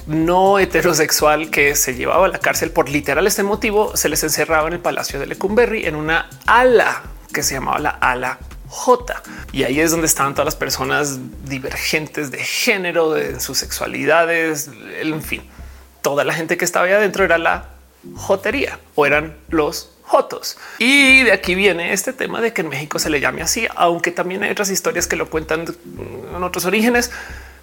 no 0.07 0.59
heterosexual 0.59 1.51
que 1.51 1.75
se 1.75 1.95
llevaba 1.95 2.27
a 2.27 2.29
la 2.29 2.39
cárcel 2.39 2.71
por 2.71 2.89
literal 2.89 3.27
este 3.27 3.43
motivo, 3.43 3.97
se 3.97 4.09
les 4.09 4.23
encerraba 4.23 4.69
en 4.69 4.75
el 4.75 4.81
Palacio 4.81 5.19
de 5.19 5.27
Lecumberri 5.27 5.87
en 5.87 5.97
una 5.97 6.29
ala 6.47 7.03
que 7.33 7.43
se 7.43 7.55
llamaba 7.55 7.79
la 7.79 7.91
ala 7.91 8.39
J. 8.69 9.23
Y 9.53 9.65
ahí 9.65 9.81
es 9.81 9.91
donde 9.91 10.07
estaban 10.07 10.35
todas 10.35 10.47
las 10.47 10.57
personas 10.57 11.19
divergentes 11.45 12.31
de 12.31 12.39
género, 12.39 13.13
de 13.13 13.41
sus 13.41 13.59
sexualidades, 13.59 14.71
en 15.01 15.23
fin. 15.23 15.43
Toda 16.01 16.25
la 16.25 16.35
gente 16.35 16.57
que 16.57 16.65
estaba 16.65 16.87
ahí 16.87 16.93
adentro 16.93 17.25
era 17.25 17.39
la 17.39 17.69
jotería 18.17 18.79
o 18.95 19.07
eran 19.07 19.37
los 19.49 19.93
jotos. 20.03 20.59
Y 20.79 21.23
de 21.23 21.33
aquí 21.33 21.55
viene 21.55 21.93
este 21.93 22.13
tema 22.13 22.41
de 22.41 22.53
que 22.53 22.63
en 22.63 22.69
México 22.69 22.99
se 22.99 23.09
le 23.09 23.21
llame 23.21 23.43
así, 23.43 23.69
aunque 23.77 24.11
también 24.11 24.43
hay 24.43 24.51
otras 24.51 24.71
historias 24.71 25.07
que 25.07 25.17
lo 25.17 25.31
cuentan 25.31 25.65
en 26.35 26.43
otros 26.43 26.65
orígenes 26.65 27.11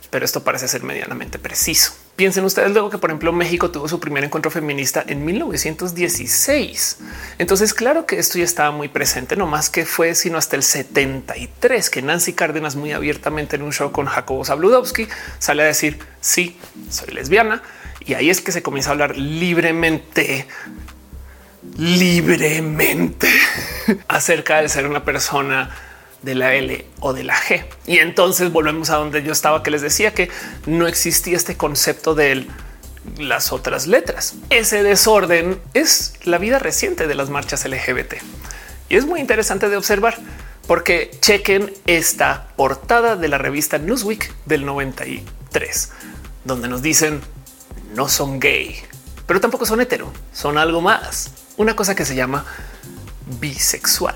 pero 0.10 0.26
esto 0.26 0.44
parece 0.44 0.68
ser 0.68 0.84
medianamente 0.84 1.40
preciso. 1.40 1.94
Piensen 2.20 2.44
ustedes 2.44 2.74
luego 2.74 2.90
que, 2.90 2.98
por 2.98 3.12
ejemplo, 3.12 3.32
México 3.32 3.72
tuvo 3.72 3.88
su 3.88 4.02
primer 4.02 4.26
encuentro 4.26 4.52
feminista 4.52 5.02
en 5.08 5.24
1916. 5.24 6.98
Entonces, 7.38 7.74
claro 7.74 8.06
que 8.06 8.20
esto 8.20 8.38
ya 8.38 8.44
estaba 8.44 8.72
muy 8.72 8.90
presente, 8.90 9.38
no 9.38 9.48
más 9.48 9.70
que 9.70 9.86
fue 9.86 10.14
sino 10.16 10.38
hasta 10.38 10.58
el 10.58 10.64
73 10.64 11.90
que 11.90 12.02
Nancy 12.02 12.34
Cárdenas, 12.34 12.76
muy 12.76 12.92
abiertamente 12.92 13.56
en 13.56 13.62
un 13.62 13.72
show 13.72 13.94
con 13.94 14.06
Jacobo 14.06 14.44
Zabludowski, 14.44 15.08
sale 15.38 15.64
a 15.64 15.68
decir 15.68 15.98
sí, 16.20 16.60
soy 16.90 17.14
lesbiana. 17.14 17.64
Y 18.06 18.16
ahí 18.16 18.30
es 18.30 18.42
que 18.42 18.52
se 18.52 18.62
comienza 18.62 18.90
a 18.90 18.92
hablar 18.92 19.16
libremente 19.16 20.46
libremente 21.78 23.30
acerca 24.10 24.62
de 24.62 24.68
ser 24.68 24.88
una 24.88 25.06
persona 25.06 25.70
de 26.22 26.36
la 26.36 26.54
L 26.54 26.86
o 27.00 27.14
de 27.14 27.24
la 27.24 27.36
G. 27.36 27.66
Y 27.86 28.00
entonces 28.00 28.52
volvemos 28.52 28.90
a 28.90 28.98
donde 28.98 29.24
yo 29.24 29.32
estaba, 29.32 29.64
que 29.64 29.72
les 29.72 29.82
decía 29.82 30.14
que 30.14 30.30
no 30.66 30.88
existía 30.88 31.38
este 31.38 31.58
concepto 31.58 32.16
de 32.16 32.48
las 33.18 33.52
otras 33.52 33.88
letras. 33.88 34.36
Ese 34.50 34.84
desorden 34.84 35.60
es 35.74 36.14
la 36.24 36.38
vida 36.38 36.60
reciente 36.60 37.08
de 37.08 37.16
las 37.16 37.30
marchas 37.30 37.66
LGBT. 37.66 38.16
Y 38.90 38.98
es 38.98 39.06
muy 39.06 39.20
interesante 39.20 39.70
de 39.70 39.78
observar 39.78 40.18
porque 40.68 41.12
chequen 41.22 41.74
esta 41.88 42.48
portada 42.56 43.16
de 43.16 43.28
la 43.28 43.38
revista 43.38 43.78
Newsweek 43.78 44.32
del 44.46 44.66
93, 44.66 45.92
donde 46.46 46.68
nos 46.68 46.82
dicen 46.82 47.22
no 47.96 48.08
son 48.08 48.40
gay, 48.40 48.76
pero 49.26 49.42
tampoco 49.42 49.66
son 49.66 49.82
hetero, 49.82 50.12
son 50.32 50.60
algo 50.60 50.82
más, 50.82 51.32
una 51.58 51.76
cosa 51.76 51.96
que 51.96 52.06
se 52.06 52.16
llama 52.16 52.46
bisexual 53.40 54.16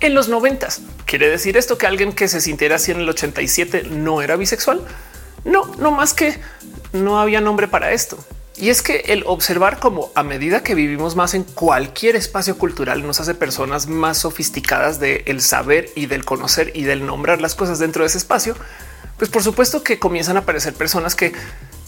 en 0.00 0.14
los 0.14 0.28
noventas. 0.28 0.80
¿Quiere 1.06 1.28
decir 1.28 1.56
esto 1.56 1.78
que 1.78 1.86
alguien 1.86 2.12
que 2.12 2.28
se 2.28 2.40
sintiera 2.40 2.76
así 2.76 2.92
en 2.92 3.00
el 3.00 3.08
87 3.08 3.84
no 3.90 4.22
era 4.22 4.36
bisexual? 4.36 4.80
No, 5.44 5.66
no 5.76 5.90
más 5.90 6.14
que 6.14 6.38
no 6.92 7.20
había 7.20 7.40
nombre 7.40 7.68
para 7.68 7.92
esto. 7.92 8.18
Y 8.56 8.70
es 8.70 8.82
que 8.82 9.04
el 9.06 9.22
observar 9.26 9.78
como 9.78 10.10
a 10.16 10.24
medida 10.24 10.64
que 10.64 10.74
vivimos 10.74 11.14
más 11.14 11.34
en 11.34 11.44
cualquier 11.44 12.16
espacio 12.16 12.58
cultural 12.58 13.06
nos 13.06 13.20
hace 13.20 13.34
personas 13.34 13.86
más 13.86 14.18
sofisticadas 14.18 14.98
del 14.98 15.22
el 15.26 15.40
saber 15.42 15.90
y 15.94 16.06
del 16.06 16.24
conocer 16.24 16.72
y 16.74 16.82
del 16.82 17.06
nombrar 17.06 17.40
las 17.40 17.54
cosas 17.54 17.78
dentro 17.78 18.02
de 18.02 18.08
ese 18.08 18.18
espacio, 18.18 18.56
pues 19.16 19.30
por 19.30 19.44
supuesto 19.44 19.84
que 19.84 20.00
comienzan 20.00 20.36
a 20.36 20.40
aparecer 20.40 20.74
personas 20.74 21.14
que 21.14 21.32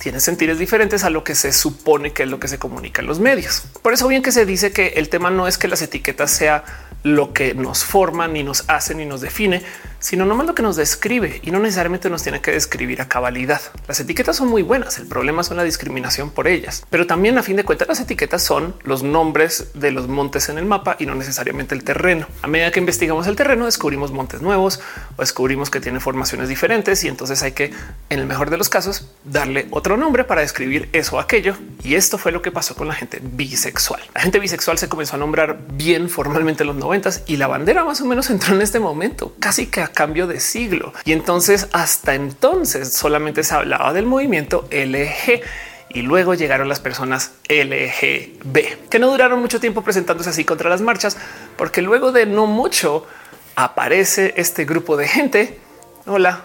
tienen 0.00 0.20
sentires 0.20 0.58
diferentes 0.58 1.04
a 1.04 1.10
lo 1.10 1.22
que 1.24 1.34
se 1.34 1.52
supone 1.52 2.12
que 2.12 2.22
es 2.22 2.28
lo 2.28 2.40
que 2.40 2.48
se 2.48 2.58
comunica 2.58 3.02
en 3.02 3.06
los 3.06 3.20
medios. 3.20 3.64
Por 3.82 3.92
eso 3.92 4.08
bien 4.08 4.22
que 4.22 4.32
se 4.32 4.46
dice 4.46 4.72
que 4.72 4.94
el 4.96 5.08
tema 5.10 5.30
no 5.30 5.46
es 5.46 5.58
que 5.58 5.68
las 5.68 5.82
etiquetas 5.82 6.30
sea 6.30 6.64
lo 7.02 7.32
que 7.32 7.54
nos 7.54 7.84
forma, 7.84 8.28
ni 8.28 8.42
nos 8.42 8.64
hace, 8.68 8.94
ni 8.94 9.06
nos 9.06 9.20
define, 9.20 9.62
sino 9.98 10.26
nomás 10.26 10.46
lo 10.46 10.54
que 10.54 10.62
nos 10.62 10.76
describe 10.76 11.40
y 11.42 11.50
no 11.50 11.58
necesariamente 11.58 12.10
nos 12.10 12.22
tiene 12.22 12.40
que 12.40 12.52
describir 12.52 13.00
a 13.00 13.08
cabalidad. 13.08 13.60
Las 13.88 14.00
etiquetas 14.00 14.36
son 14.36 14.48
muy 14.48 14.62
buenas. 14.62 14.98
El 14.98 15.06
problema 15.06 15.42
son 15.42 15.56
la 15.56 15.64
discriminación 15.64 16.30
por 16.30 16.48
ellas, 16.48 16.84
pero 16.90 17.06
también 17.06 17.38
a 17.38 17.42
fin 17.42 17.56
de 17.56 17.64
cuentas 17.64 17.88
las 17.88 18.00
etiquetas 18.00 18.42
son 18.42 18.74
los 18.82 19.02
nombres 19.02 19.68
de 19.74 19.92
los 19.92 20.08
montes 20.08 20.48
en 20.48 20.58
el 20.58 20.66
mapa 20.66 20.96
y 20.98 21.06
no 21.06 21.14
necesariamente 21.14 21.74
el 21.74 21.84
terreno. 21.84 22.26
A 22.42 22.46
medida 22.46 22.70
que 22.70 22.80
investigamos 22.80 23.26
el 23.26 23.36
terreno, 23.36 23.66
descubrimos 23.66 24.12
montes 24.12 24.42
nuevos 24.42 24.80
o 25.16 25.20
descubrimos 25.22 25.70
que 25.70 25.80
tiene 25.80 26.00
formaciones 26.00 26.48
diferentes 26.48 27.02
y 27.04 27.08
entonces 27.08 27.42
hay 27.42 27.52
que, 27.52 27.72
en 28.08 28.18
el 28.18 28.26
mejor 28.26 28.50
de 28.50 28.56
los 28.56 28.68
casos, 28.68 29.10
darle 29.24 29.66
otro 29.90 30.04
nombre 30.04 30.22
para 30.22 30.42
describir 30.42 30.88
eso 30.92 31.16
o 31.16 31.18
aquello. 31.18 31.56
Y 31.82 31.96
esto 31.96 32.16
fue 32.16 32.30
lo 32.30 32.42
que 32.42 32.52
pasó 32.52 32.76
con 32.76 32.86
la 32.86 32.94
gente 32.94 33.18
bisexual. 33.20 34.00
La 34.14 34.20
gente 34.20 34.38
bisexual 34.38 34.78
se 34.78 34.88
comenzó 34.88 35.16
a 35.16 35.18
nombrar 35.18 35.58
bien 35.72 36.08
formalmente 36.08 36.62
en 36.62 36.68
los 36.68 36.76
noventas 36.76 37.24
y 37.26 37.38
la 37.38 37.48
bandera 37.48 37.82
más 37.82 38.00
o 38.00 38.04
menos 38.04 38.30
entró 38.30 38.54
en 38.54 38.62
este 38.62 38.78
momento, 38.78 39.34
casi 39.40 39.66
que 39.66 39.80
a 39.80 39.88
cambio 39.88 40.28
de 40.28 40.38
siglo. 40.38 40.92
Y 41.04 41.10
entonces 41.10 41.66
hasta 41.72 42.14
entonces 42.14 42.92
solamente 42.92 43.42
se 43.42 43.52
hablaba 43.52 43.92
del 43.92 44.06
movimiento 44.06 44.68
LG 44.70 45.42
y 45.88 46.02
luego 46.02 46.34
llegaron 46.34 46.68
las 46.68 46.78
personas 46.78 47.32
LGB, 47.48 48.88
que 48.88 48.98
no 49.00 49.10
duraron 49.10 49.40
mucho 49.40 49.58
tiempo 49.58 49.82
presentándose 49.82 50.30
así 50.30 50.44
contra 50.44 50.70
las 50.70 50.82
marchas, 50.82 51.16
porque 51.56 51.82
luego 51.82 52.12
de 52.12 52.26
no 52.26 52.46
mucho 52.46 53.08
aparece 53.56 54.34
este 54.36 54.66
grupo 54.66 54.96
de 54.96 55.08
gente. 55.08 55.58
Hola, 56.06 56.42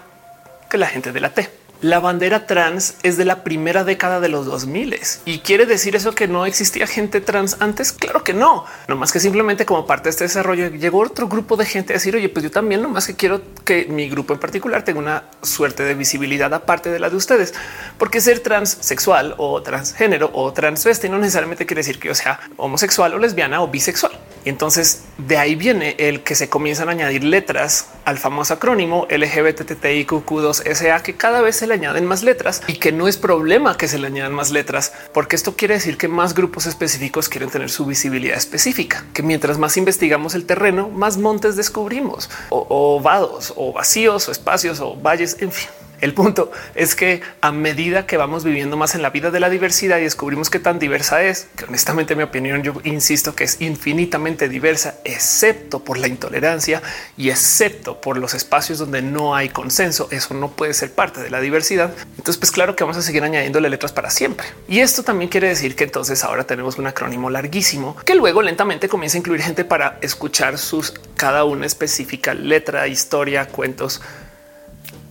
que 0.67 0.79
la 0.79 0.87
gente 0.87 1.11
de 1.11 1.19
la 1.19 1.29
T. 1.29 1.64
La 1.81 1.99
bandera 1.99 2.47
trans 2.47 2.95
es 3.03 3.17
de 3.17 3.25
la 3.25 3.43
primera 3.43 3.83
década 3.83 4.19
de 4.19 4.29
los 4.29 4.45
2000 4.45 4.85
y 5.25 5.39
quiere 5.39 5.65
decir 5.65 5.95
eso 5.95 6.13
que 6.13 6.27
no 6.27 6.45
existía 6.45 6.87
gente 6.87 7.21
trans 7.21 7.57
antes. 7.59 7.91
Claro 7.91 8.23
que 8.23 8.33
no, 8.33 8.65
no 8.87 8.95
más 8.95 9.11
que 9.11 9.19
simplemente 9.19 9.65
como 9.65 9.85
parte 9.85 10.05
de 10.05 10.09
este 10.11 10.23
desarrollo 10.23 10.69
llegó 10.69 10.99
otro 10.99 11.27
grupo 11.27 11.57
de 11.57 11.65
gente 11.65 11.93
a 11.93 11.95
decir 11.95 12.15
oye, 12.15 12.29
pues 12.29 12.43
yo 12.43 12.51
también 12.51 12.81
no 12.81 12.89
más 12.89 13.07
que 13.07 13.15
quiero 13.15 13.41
que 13.65 13.85
mi 13.85 14.09
grupo 14.09 14.33
en 14.33 14.39
particular 14.39 14.83
tenga 14.83 14.99
una 14.99 15.23
suerte 15.41 15.83
de 15.83 15.95
visibilidad 15.95 16.53
aparte 16.53 16.89
de 16.89 16.99
la 16.99 17.09
de 17.09 17.15
ustedes, 17.15 17.53
porque 17.97 18.21
ser 18.21 18.39
transexual 18.39 19.35
o 19.37 19.61
transgénero 19.61 20.29
o 20.33 20.53
transvesti 20.53 21.09
no 21.09 21.17
necesariamente 21.17 21.65
quiere 21.65 21.79
decir 21.79 21.99
que 21.99 22.07
yo 22.07 22.15
sea 22.15 22.39
homosexual 22.57 23.13
o 23.13 23.19
lesbiana 23.19 23.61
o 23.61 23.67
bisexual. 23.67 24.13
Entonces 24.45 25.03
de 25.17 25.37
ahí 25.37 25.55
viene 25.55 25.95
el 25.97 26.21
que 26.21 26.35
se 26.35 26.49
comienzan 26.49 26.89
a 26.89 26.91
añadir 26.91 27.23
letras 27.23 27.87
al 28.05 28.17
famoso 28.17 28.53
acrónimo 28.53 29.07
LGBTTIQ2SA 29.07 31.01
que 31.01 31.15
cada 31.15 31.41
vez 31.41 31.55
se 31.55 31.67
le 31.67 31.73
añaden 31.73 32.05
más 32.05 32.23
letras 32.23 32.61
y 32.67 32.73
que 32.73 32.91
no 32.91 33.07
es 33.07 33.17
problema 33.17 33.77
que 33.77 33.87
se 33.87 33.97
le 33.97 34.07
añadan 34.07 34.33
más 34.33 34.51
letras, 34.51 34.93
porque 35.13 35.35
esto 35.35 35.55
quiere 35.55 35.75
decir 35.75 35.97
que 35.97 36.07
más 36.07 36.33
grupos 36.33 36.65
específicos 36.65 37.29
quieren 37.29 37.49
tener 37.49 37.69
su 37.69 37.85
visibilidad 37.85 38.37
específica, 38.37 39.05
que 39.13 39.23
mientras 39.23 39.57
más 39.57 39.77
investigamos 39.77 40.35
el 40.35 40.45
terreno, 40.45 40.89
más 40.89 41.17
montes 41.17 41.55
descubrimos 41.55 42.29
o, 42.49 42.65
o 42.69 43.01
vados 43.01 43.53
o 43.55 43.73
vacíos 43.73 44.27
o 44.27 44.31
espacios 44.31 44.79
o 44.79 44.95
valles, 44.95 45.37
en 45.39 45.51
fin. 45.51 45.69
El 46.05 46.13
punto 46.13 46.51
es 46.75 46.93
que 46.93 47.21
a 47.41 47.51
medida 47.51 48.05
que 48.05 48.15
vamos 48.15 48.43
viviendo 48.43 48.77
más 48.77 48.93
en 48.93 49.01
la 49.01 49.09
vida 49.09 49.31
de 49.31 49.39
la 49.39 49.49
diversidad 49.49 49.97
y 49.97 50.01
descubrimos 50.03 50.51
qué 50.51 50.59
tan 50.59 50.77
diversa 50.77 51.23
es, 51.23 51.47
que 51.57 51.65
honestamente 51.65 52.15
mi 52.15 52.21
opinión 52.21 52.61
yo 52.61 52.73
insisto 52.83 53.35
que 53.35 53.43
es 53.43 53.59
infinitamente 53.59 54.47
diversa, 54.47 54.99
excepto 55.03 55.79
por 55.79 55.97
la 55.97 56.07
intolerancia 56.07 56.83
y 57.17 57.31
excepto 57.31 58.01
por 58.01 58.19
los 58.19 58.35
espacios 58.35 58.77
donde 58.77 59.01
no 59.01 59.33
hay 59.33 59.49
consenso, 59.49 60.07
eso 60.11 60.35
no 60.35 60.51
puede 60.51 60.75
ser 60.75 60.91
parte 60.91 61.21
de 61.21 61.31
la 61.31 61.41
diversidad. 61.41 61.91
Entonces, 62.17 62.37
pues 62.37 62.51
claro 62.51 62.75
que 62.75 62.83
vamos 62.83 62.97
a 62.97 63.01
seguir 63.01 63.23
añadiéndole 63.23 63.67
letras 63.67 63.91
para 63.91 64.11
siempre. 64.11 64.45
Y 64.67 64.81
esto 64.81 65.01
también 65.01 65.31
quiere 65.31 65.47
decir 65.47 65.75
que 65.75 65.85
entonces 65.85 66.23
ahora 66.23 66.43
tenemos 66.43 66.77
un 66.77 66.85
acrónimo 66.85 67.31
larguísimo 67.31 67.95
que 68.05 68.13
luego 68.13 68.43
lentamente 68.43 68.87
comienza 68.87 69.17
a 69.17 69.21
incluir 69.21 69.41
gente 69.41 69.65
para 69.65 69.97
escuchar 70.03 70.59
sus 70.59 70.93
cada 71.17 71.45
una 71.45 71.65
específica 71.65 72.35
letra, 72.35 72.87
historia, 72.87 73.47
cuentos, 73.47 74.01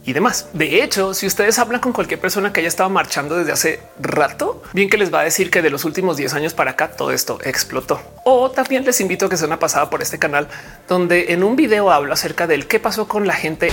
y 0.05 0.13
demás. 0.13 0.49
De 0.53 0.83
hecho, 0.83 1.15
si 1.15 1.27
ustedes 1.27 1.59
hablan 1.59 1.81
con 1.81 1.93
cualquier 1.93 2.21
persona 2.21 2.53
que 2.53 2.61
haya 2.61 2.69
estado 2.69 2.91
marchando 2.91 3.37
desde 3.37 3.53
hace 3.53 3.81
rato, 4.01 4.63
bien 4.73 4.91
que 4.91 4.99
les 4.99 5.13
va 5.13 5.21
a 5.21 5.25
decir 5.25 5.51
que 5.51 5.63
de 5.63 5.71
los 5.71 5.85
últimos 5.85 6.17
10 6.17 6.35
años 6.35 6.55
para 6.55 6.73
acá 6.73 6.93
todo 6.93 7.11
esto 7.13 7.39
explotó. 7.45 8.01
O 8.25 8.51
también 8.51 8.85
les 8.85 9.01
invito 9.01 9.27
a 9.27 9.29
que 9.29 9.37
se 9.37 9.45
una 9.45 9.59
pasada 9.59 9.91
por 9.91 10.03
este 10.03 10.19
canal, 10.19 10.49
donde 10.89 11.33
en 11.33 11.45
un 11.45 11.57
video 11.57 11.91
hablo 11.91 12.13
acerca 12.13 12.47
del 12.47 12.67
qué 12.67 12.81
pasó 12.81 13.09
con 13.09 13.27
la 13.27 13.35
gente 13.35 13.69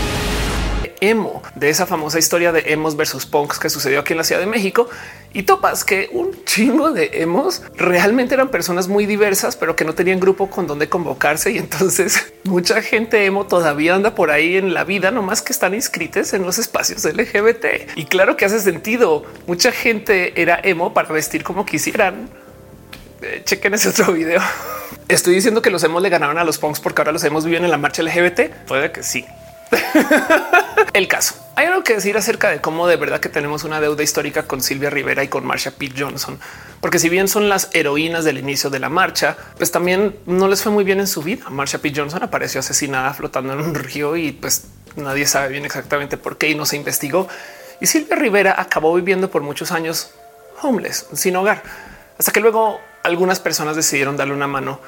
emo, 1.01 1.41
de 1.55 1.69
esa 1.69 1.85
famosa 1.85 2.19
historia 2.19 2.51
de 2.51 2.71
emos 2.71 2.95
versus 2.95 3.25
punks 3.25 3.59
que 3.59 3.69
sucedió 3.69 4.00
aquí 4.00 4.13
en 4.13 4.17
la 4.17 4.23
Ciudad 4.23 4.39
de 4.39 4.47
México. 4.47 4.88
Y 5.33 5.43
topas 5.43 5.85
que 5.85 6.09
un 6.11 6.43
chingo 6.43 6.91
de 6.91 7.09
emos 7.21 7.61
realmente 7.77 8.33
eran 8.33 8.50
personas 8.50 8.89
muy 8.89 9.05
diversas, 9.05 9.55
pero 9.55 9.75
que 9.75 9.85
no 9.85 9.93
tenían 9.93 10.19
grupo 10.19 10.50
con 10.50 10.67
donde 10.67 10.89
convocarse. 10.89 11.51
Y 11.51 11.57
entonces 11.57 12.33
mucha 12.43 12.81
gente 12.81 13.25
emo 13.25 13.47
todavía 13.47 13.95
anda 13.95 14.13
por 14.13 14.29
ahí 14.29 14.57
en 14.57 14.73
la 14.73 14.83
vida, 14.83 15.11
no 15.11 15.21
más 15.21 15.41
que 15.41 15.53
están 15.53 15.73
inscritas 15.73 16.33
en 16.33 16.43
los 16.43 16.57
espacios 16.57 17.05
LGBT. 17.05 17.65
Y 17.95 18.05
claro 18.05 18.35
que 18.35 18.45
hace 18.45 18.59
sentido. 18.59 19.23
Mucha 19.47 19.71
gente 19.71 20.41
era 20.41 20.59
emo 20.61 20.93
para 20.93 21.13
vestir 21.13 21.43
como 21.43 21.65
quisieran. 21.65 22.29
Eh, 23.22 23.41
chequen 23.46 23.74
ese 23.74 23.89
otro 23.89 24.11
video. 24.11 24.41
Estoy 25.07 25.35
diciendo 25.35 25.61
que 25.61 25.70
los 25.70 25.83
emos 25.83 26.01
le 26.01 26.09
ganaron 26.09 26.37
a 26.37 26.44
los 26.44 26.57
punks 26.57 26.79
porque 26.79 27.01
ahora 27.01 27.11
los 27.11 27.24
hemos 27.24 27.46
vivido 27.46 27.63
en 27.63 27.72
la 27.72 27.77
marcha 27.77 28.03
LGBT. 28.03 28.65
Puede 28.67 28.91
que 28.91 29.03
sí, 29.03 29.25
el 30.94 31.07
caso. 31.07 31.36
Hay 31.55 31.68
algo 31.68 31.84
que 31.84 31.94
decir 31.94 32.18
acerca 32.18 32.50
de 32.50 32.62
cómo 32.62 32.88
de 32.88 32.96
verdad 32.96 33.20
que 33.20 33.29
tenemos 33.29 33.64
una 33.64 33.81
deuda 33.81 34.03
histórica 34.03 34.44
con 34.44 34.62
Silvia 34.62 34.90
Rivera 34.90 35.24
y 35.24 35.27
con 35.27 35.46
Marsha 35.46 35.72
P. 35.72 35.92
Johnson, 35.98 36.40
porque 36.79 37.00
si 37.00 37.10
bien 37.10 37.27
son 37.27 37.50
las 37.50 37.70
heroínas 37.74 38.24
del 38.25 38.38
inicio 38.38 38.70
de 38.70 38.79
la 38.79 38.90
marcha, 38.90 39.38
pues 39.57 39.72
también 39.72 40.16
no 40.25 40.48
les 40.48 40.64
fue 40.64 40.72
muy 40.72 40.84
bien 40.84 41.00
en 41.00 41.07
su 41.07 41.22
vida. 41.22 41.50
Marsha 41.50 41.79
P. 41.79 41.94
Johnson 41.96 42.24
apareció 42.24 42.60
asesinada 42.60 43.14
flotando 43.14 43.53
en 43.53 43.60
un 43.60 43.75
río 43.75 44.16
y 44.16 44.31
pues 44.31 44.66
nadie 44.96 45.25
sabe 45.25 45.50
bien 45.50 45.66
exactamente 45.66 46.18
por 46.18 46.38
qué 46.38 46.50
y 46.50 46.55
no 46.55 46.66
se 46.66 46.77
investigó. 46.77 47.27
Y 47.79 47.88
Silvia 47.88 48.16
Rivera 48.16 48.55
acabó 48.57 48.94
viviendo 48.96 49.29
por 49.29 49.42
muchos 49.42 49.72
años 49.72 50.12
homeless, 50.62 51.07
sin 51.14 51.36
hogar, 51.36 51.64
hasta 52.18 52.31
que 52.31 52.40
luego 52.40 52.79
algunas 53.03 53.40
personas 53.40 53.75
decidieron 53.75 54.18
darle 54.18 54.34
una 54.34 54.48
mano 54.48 54.79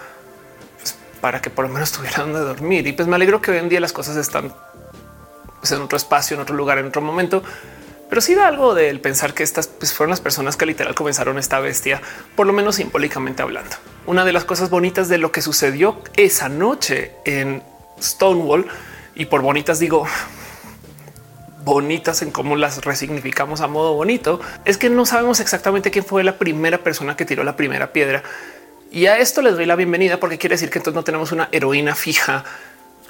para 1.24 1.42
que 1.42 1.50
por 1.50 1.66
lo 1.66 1.74
menos 1.74 1.94
tuvieran 1.94 2.34
donde 2.34 2.42
dormir. 2.42 2.86
Y 2.86 2.92
pues 2.92 3.08
me 3.08 3.16
alegro 3.16 3.42
que 3.42 3.52
hoy 3.52 3.58
en 3.58 3.70
día 3.70 3.80
las 3.80 3.94
cosas 3.94 4.18
están 4.18 4.54
pues, 5.62 5.72
en 5.72 5.82
otro 5.82 5.96
espacio, 5.96 6.36
en 6.36 6.42
otro 6.42 6.54
lugar, 6.54 6.80
en 6.80 6.88
otro 6.88 7.02
momento. 7.02 7.42
Pero 8.10 8.20
sí 8.20 8.36
da 8.36 8.50
algo 8.50 8.76
del 8.76 9.00
pensar 9.00 9.34
que 9.34 9.42
estas 9.44 9.68
pues, 9.68 9.94
fueron 9.94 10.10
las 10.10 10.20
personas 10.20 10.58
que 10.58 10.66
literal 10.66 10.94
comenzaron 10.96 11.40
esta 11.40 11.62
bestia, 11.62 12.02
por 12.36 12.46
lo 12.46 12.52
menos 12.52 12.76
simbólicamente 12.76 13.42
hablando. 13.42 13.74
Una 14.06 14.26
de 14.26 14.34
las 14.34 14.44
cosas 14.44 14.70
bonitas 14.70 15.08
de 15.08 15.18
lo 15.18 15.32
que 15.32 15.42
sucedió 15.42 16.02
esa 16.18 16.50
noche 16.50 17.14
en 17.24 17.64
Stonewall, 18.02 18.68
y 19.16 19.24
por 19.24 19.42
bonitas 19.42 19.80
digo 19.80 20.06
bonitas 21.64 22.22
en 22.22 22.32
cómo 22.32 22.58
las 22.58 22.84
resignificamos 22.84 23.62
a 23.62 23.68
modo 23.68 23.94
bonito, 23.94 24.42
es 24.66 24.78
que 24.78 24.90
no 24.90 25.06
sabemos 25.06 25.40
exactamente 25.40 25.90
quién 25.90 26.04
fue 26.04 26.26
la 26.26 26.38
primera 26.38 26.80
persona 26.80 27.16
que 27.16 27.24
tiró 27.24 27.46
la 27.46 27.56
primera 27.56 27.94
piedra. 27.94 28.24
Y 28.94 29.08
a 29.08 29.18
esto 29.18 29.42
les 29.42 29.56
doy 29.56 29.66
la 29.66 29.76
bienvenida 29.76 30.20
porque 30.20 30.38
quiere 30.38 30.54
decir 30.54 30.70
que 30.70 30.78
entonces 30.78 30.94
no 30.94 31.04
tenemos 31.04 31.32
una 31.32 31.50
heroína 31.52 31.96
fija 31.96 32.44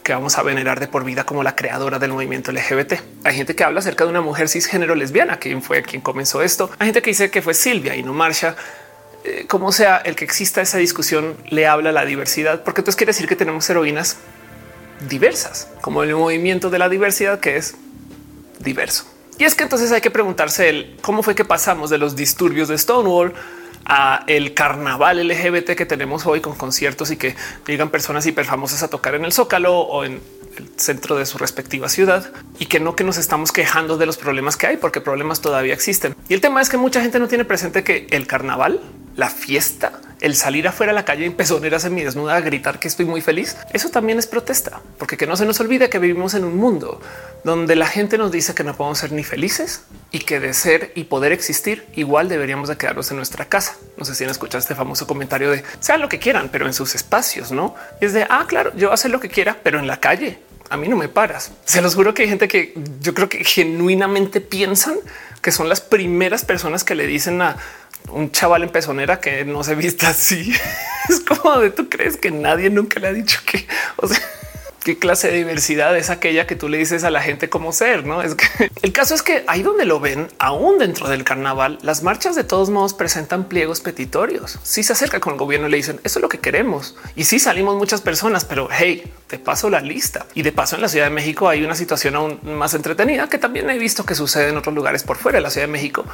que 0.01 0.13
vamos 0.13 0.37
a 0.37 0.41
venerar 0.41 0.79
de 0.79 0.87
por 0.87 1.03
vida 1.03 1.25
como 1.25 1.43
la 1.43 1.57
creadora 1.57 1.99
del 1.99 2.13
movimiento 2.13 2.53
LGBT. 2.53 2.93
Hay 3.25 3.35
gente 3.35 3.53
que 3.53 3.65
habla 3.65 3.81
acerca 3.81 4.05
de 4.05 4.09
una 4.09 4.21
mujer 4.21 4.47
cisgénero 4.47 4.95
lesbiana, 4.95 5.39
quien 5.39 5.61
fue 5.61 5.83
quien 5.83 6.01
comenzó 6.01 6.41
esto. 6.41 6.69
Hay 6.79 6.87
gente 6.87 7.01
que 7.01 7.09
dice 7.09 7.29
que 7.29 7.41
fue 7.41 7.53
Silvia 7.53 7.97
y 7.97 8.03
no 8.03 8.13
Marsha. 8.13 8.55
Eh, 9.25 9.45
como 9.49 9.73
sea, 9.73 9.97
el 9.97 10.15
que 10.15 10.23
exista 10.23 10.61
esa 10.61 10.77
discusión 10.77 11.35
le 11.49 11.67
habla 11.67 11.89
a 11.89 11.93
la 11.93 12.05
diversidad, 12.05 12.63
porque 12.63 12.79
entonces 12.79 12.95
quiere 12.95 13.11
decir 13.11 13.27
que 13.27 13.35
tenemos 13.35 13.69
heroínas 13.69 14.15
diversas, 15.09 15.67
como 15.81 16.03
el 16.03 16.15
movimiento 16.15 16.69
de 16.69 16.79
la 16.79 16.87
diversidad 16.87 17.41
que 17.41 17.57
es 17.57 17.75
diverso. 18.59 19.03
Y 19.37 19.43
es 19.43 19.53
que 19.53 19.63
entonces 19.63 19.91
hay 19.91 19.99
que 19.99 20.11
preguntarse 20.11 20.95
cómo 21.01 21.23
fue 21.23 21.35
que 21.35 21.43
pasamos 21.43 21.89
de 21.89 21.97
los 21.97 22.15
disturbios 22.15 22.69
de 22.69 22.77
Stonewall 22.77 23.33
a 23.85 24.23
el 24.27 24.53
carnaval 24.53 25.27
LGBT 25.27 25.71
que 25.71 25.85
tenemos 25.85 26.25
hoy 26.25 26.41
con 26.41 26.55
conciertos 26.55 27.11
y 27.11 27.17
que 27.17 27.35
llegan 27.67 27.89
personas 27.89 28.25
hiperfamosas 28.25 28.83
a 28.83 28.87
tocar 28.87 29.15
en 29.15 29.25
el 29.25 29.33
Zócalo 29.33 29.79
o 29.79 30.03
en 30.03 30.21
el 30.57 30.69
centro 30.77 31.15
de 31.15 31.25
su 31.25 31.37
respectiva 31.37 31.89
ciudad 31.89 32.31
y 32.59 32.67
que 32.67 32.79
no 32.79 32.95
que 32.95 33.03
nos 33.03 33.17
estamos 33.17 33.51
quejando 33.51 33.97
de 33.97 34.05
los 34.05 34.17
problemas 34.17 34.57
que 34.57 34.67
hay, 34.67 34.77
porque 34.77 35.01
problemas 35.01 35.41
todavía 35.41 35.73
existen. 35.73 36.15
Y 36.29 36.33
el 36.33 36.41
tema 36.41 36.61
es 36.61 36.69
que 36.69 36.77
mucha 36.77 37.01
gente 37.01 37.19
no 37.19 37.27
tiene 37.27 37.45
presente 37.45 37.83
que 37.83 38.07
el 38.11 38.27
carnaval, 38.27 38.81
la 39.15 39.29
fiesta, 39.29 39.99
el 40.23 40.35
salir 40.35 40.69
afuera 40.69 40.93
a 40.93 40.95
la 40.95 41.03
calle 41.03 41.25
en 41.25 41.33
pezoneras 41.33 41.83
mi 41.89 42.01
desnuda 42.01 42.37
a 42.37 42.39
gritar 42.39 42.79
que 42.79 42.87
estoy 42.87 43.05
muy 43.05 43.19
feliz, 43.19 43.57
eso 43.73 43.89
también 43.89 44.17
es 44.17 44.25
protesta, 44.25 44.81
porque 44.97 45.17
que 45.17 45.27
no 45.27 45.35
se 45.35 45.45
nos 45.45 45.59
olvide 45.59 45.89
que 45.89 45.99
vivimos 45.99 46.33
en 46.33 46.45
un 46.45 46.55
mundo 46.55 47.01
donde 47.43 47.75
la 47.75 47.87
gente 47.87 48.17
nos 48.17 48.31
dice 48.31 48.55
que 48.55 48.63
no 48.63 48.73
podemos 48.73 48.99
ser 48.99 49.11
ni 49.11 49.25
felices 49.25 49.83
y 50.11 50.19
que 50.19 50.39
de 50.39 50.53
ser 50.53 50.93
y 50.95 51.03
poder 51.03 51.33
existir 51.33 51.85
igual 51.93 52.29
deberíamos 52.29 52.69
de 52.69 52.77
quedarnos 52.77 53.11
en 53.11 53.17
nuestra 53.17 53.49
casa. 53.49 53.75
No 53.97 54.05
sé 54.05 54.15
si 54.15 54.23
han 54.23 54.29
escuchado 54.29 54.59
este 54.59 54.75
famoso 54.75 55.05
comentario 55.07 55.51
de 55.51 55.61
sean 55.81 55.99
lo 55.99 56.07
que 56.07 56.19
quieran, 56.19 56.47
pero 56.49 56.67
en 56.67 56.73
sus 56.73 56.95
espacios, 56.95 57.51
no 57.51 57.75
es 57.99 58.13
de 58.13 58.25
ah, 58.29 58.45
claro, 58.47 58.71
yo 58.77 58.93
hacer 58.93 59.11
lo 59.11 59.19
que 59.19 59.27
quiera, 59.27 59.57
pero 59.61 59.77
en 59.77 59.87
la 59.87 59.99
calle 59.99 60.39
a 60.69 60.77
mí 60.77 60.87
no 60.87 60.95
me 60.95 61.09
paras. 61.09 61.51
Se 61.65 61.81
los 61.81 61.95
juro 61.95 62.13
que 62.13 62.23
hay 62.23 62.29
gente 62.29 62.47
que 62.47 62.73
yo 63.01 63.13
creo 63.13 63.27
que 63.27 63.43
genuinamente 63.43 64.39
piensan 64.39 64.95
que 65.41 65.51
son 65.51 65.67
las 65.67 65.81
primeras 65.81 66.45
personas 66.45 66.85
que 66.85 66.95
le 66.95 67.05
dicen 67.05 67.41
a 67.41 67.57
un 68.09 68.31
chaval 68.31 68.63
en 68.63 68.69
pezonera 68.69 69.19
que 69.19 69.45
no 69.45 69.63
se 69.63 69.75
vista 69.75 70.09
así. 70.09 70.53
es 71.09 71.19
como 71.19 71.59
de 71.59 71.69
tú 71.69 71.89
crees 71.89 72.17
que 72.17 72.31
nadie 72.31 72.69
nunca 72.69 72.99
le 72.99 73.07
ha 73.07 73.13
dicho 73.13 73.39
que, 73.45 73.65
o 73.97 74.07
sea, 74.07 74.19
qué 74.83 74.99
clase 74.99 75.29
de 75.29 75.37
diversidad 75.37 75.97
es 75.97 76.09
aquella 76.09 76.45
que 76.45 76.55
tú 76.55 76.67
le 76.69 76.77
dices 76.77 77.03
a 77.03 77.09
la 77.09 77.21
gente 77.21 77.49
cómo 77.49 77.71
ser. 77.71 78.05
No 78.05 78.21
es 78.21 78.35
que 78.35 78.71
el 78.81 78.91
caso 78.91 79.15
es 79.15 79.23
que 79.23 79.43
ahí 79.47 79.63
donde 79.63 79.85
lo 79.85 79.99
ven, 79.99 80.27
aún 80.39 80.77
dentro 80.77 81.07
del 81.07 81.23
carnaval, 81.23 81.79
las 81.81 82.03
marchas 82.03 82.35
de 82.35 82.43
todos 82.43 82.69
modos 82.69 82.93
presentan 82.93 83.45
pliegos 83.45 83.81
petitorios. 83.81 84.59
Si 84.63 84.83
se 84.83 84.93
acerca 84.93 85.19
con 85.19 85.33
el 85.33 85.39
gobierno 85.39 85.67
y 85.67 85.71
le 85.71 85.77
dicen 85.77 85.99
eso 86.03 86.19
es 86.19 86.21
lo 86.21 86.29
que 86.29 86.39
queremos. 86.39 86.95
Y 87.15 87.23
si 87.23 87.39
salimos 87.39 87.75
muchas 87.75 88.01
personas, 88.01 88.45
pero 88.45 88.67
hey, 88.71 89.11
te 89.27 89.39
paso 89.39 89.69
la 89.69 89.79
lista. 89.79 90.25
Y 90.33 90.41
de 90.41 90.51
paso 90.51 90.75
en 90.75 90.81
la 90.81 90.89
Ciudad 90.89 91.05
de 91.05 91.11
México 91.11 91.49
hay 91.49 91.63
una 91.63 91.75
situación 91.75 92.15
aún 92.15 92.39
más 92.43 92.73
entretenida 92.73 93.29
que 93.29 93.37
también 93.37 93.69
he 93.69 93.77
visto 93.77 94.05
que 94.05 94.15
sucede 94.15 94.49
en 94.49 94.57
otros 94.57 94.75
lugares 94.75 95.03
por 95.03 95.17
fuera 95.17 95.37
de 95.37 95.43
la 95.43 95.49
Ciudad 95.49 95.67
de 95.67 95.71
México. 95.71 96.05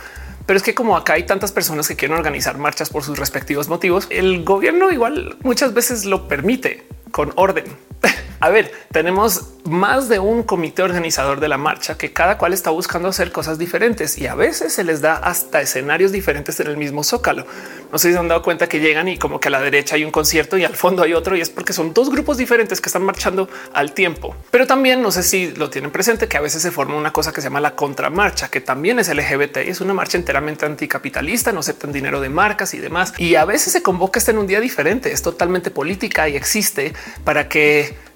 Pero 0.45 0.57
es 0.57 0.63
que 0.63 0.73
como 0.73 0.97
acá 0.97 1.13
hay 1.13 1.23
tantas 1.27 1.51
personas 1.51 1.87
que 1.87 1.95
quieren 1.95 2.17
organizar 2.17 2.57
marchas 2.57 2.89
por 2.89 3.03
sus 3.03 3.19
respectivos 3.19 3.67
motivos, 3.67 4.07
el 4.09 4.43
gobierno 4.43 4.91
igual 4.91 5.37
muchas 5.41 5.73
veces 5.73 6.05
lo 6.05 6.27
permite 6.27 6.87
con 7.11 7.33
orden. 7.35 7.65
A 8.39 8.49
ver, 8.49 8.71
tenemos 8.91 9.47
más 9.65 10.07
de 10.07 10.19
un 10.19 10.43
comité 10.43 10.81
organizador 10.81 11.39
de 11.39 11.47
la 11.49 11.57
marcha 11.57 11.97
que 11.97 12.13
cada 12.13 12.37
cual 12.37 12.53
está 12.53 12.69
buscando 12.69 13.09
hacer 13.09 13.31
cosas 13.31 13.59
diferentes 13.59 14.17
y 14.17 14.27
a 14.27 14.35
veces 14.35 14.73
se 14.73 14.83
les 14.83 15.01
da 15.01 15.17
hasta 15.17 15.61
escenarios 15.61 16.11
diferentes 16.11 16.59
en 16.59 16.67
el 16.67 16.77
mismo 16.77 17.03
zócalo. 17.03 17.45
No 17.91 17.97
sé 17.97 18.07
si 18.07 18.13
se 18.13 18.19
han 18.19 18.27
dado 18.27 18.41
cuenta 18.41 18.67
que 18.67 18.79
llegan 18.79 19.07
y 19.07 19.17
como 19.17 19.39
que 19.39 19.49
a 19.49 19.51
la 19.51 19.59
derecha 19.59 19.95
hay 19.95 20.05
un 20.05 20.11
concierto 20.11 20.57
y 20.57 20.63
al 20.63 20.75
fondo 20.75 21.03
hay 21.03 21.13
otro 21.13 21.35
y 21.35 21.41
es 21.41 21.49
porque 21.49 21.73
son 21.73 21.93
dos 21.93 22.09
grupos 22.09 22.37
diferentes 22.37 22.79
que 22.81 22.87
están 22.87 23.03
marchando 23.03 23.49
al 23.73 23.93
tiempo. 23.93 24.35
Pero 24.51 24.65
también 24.65 25.01
no 25.01 25.11
sé 25.11 25.23
si 25.23 25.51
lo 25.51 25.69
tienen 25.69 25.91
presente 25.91 26.27
que 26.27 26.37
a 26.37 26.41
veces 26.41 26.61
se 26.61 26.71
forma 26.71 26.95
una 26.95 27.11
cosa 27.11 27.33
que 27.33 27.41
se 27.41 27.47
llama 27.47 27.59
la 27.59 27.75
contramarcha, 27.75 28.49
que 28.49 28.61
también 28.61 28.99
es 28.99 29.13
LGBT 29.13 29.57
y 29.65 29.69
es 29.69 29.81
una 29.81 29.93
marcha 29.93 30.17
enteramente 30.17 30.65
anticapitalista, 30.65 31.51
no 31.51 31.59
aceptan 31.59 31.91
dinero 31.91 32.21
de 32.21 32.29
marcas 32.29 32.73
y 32.73 32.79
demás. 32.79 33.13
Y 33.17 33.35
a 33.35 33.45
veces 33.45 33.73
se 33.73 33.83
convoca 33.83 34.17
este 34.17 34.31
en 34.31 34.37
un 34.37 34.47
día 34.47 34.61
diferente, 34.61 35.11
es 35.11 35.21
totalmente 35.21 35.71
política 35.71 36.29
y 36.29 36.35
existe 36.35 36.93
para 37.23 37.49
que 37.49 38.08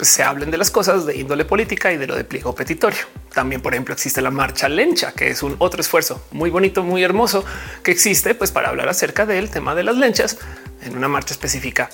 se 0.00 0.22
hablen 0.22 0.50
de 0.50 0.58
las 0.58 0.70
cosas 0.70 1.06
de 1.06 1.16
índole 1.16 1.44
política 1.44 1.92
y 1.92 1.96
de 1.96 2.06
lo 2.06 2.16
de 2.16 2.24
pliego 2.24 2.54
petitorio. 2.54 3.00
También, 3.32 3.60
por 3.60 3.74
ejemplo, 3.74 3.94
existe 3.94 4.20
la 4.20 4.30
marcha 4.30 4.68
lencha, 4.68 5.12
que 5.12 5.28
es 5.28 5.42
un 5.42 5.56
otro 5.58 5.80
esfuerzo 5.80 6.24
muy 6.32 6.50
bonito, 6.50 6.82
muy 6.82 7.02
hermoso 7.02 7.44
que 7.82 7.90
existe 7.90 8.34
pues 8.34 8.50
para 8.50 8.68
hablar 8.68 8.88
acerca 8.88 9.26
del 9.26 9.50
tema 9.50 9.74
de 9.74 9.84
las 9.84 9.96
lenchas 9.96 10.38
en 10.82 10.96
una 10.96 11.08
marcha 11.08 11.34
específica 11.34 11.90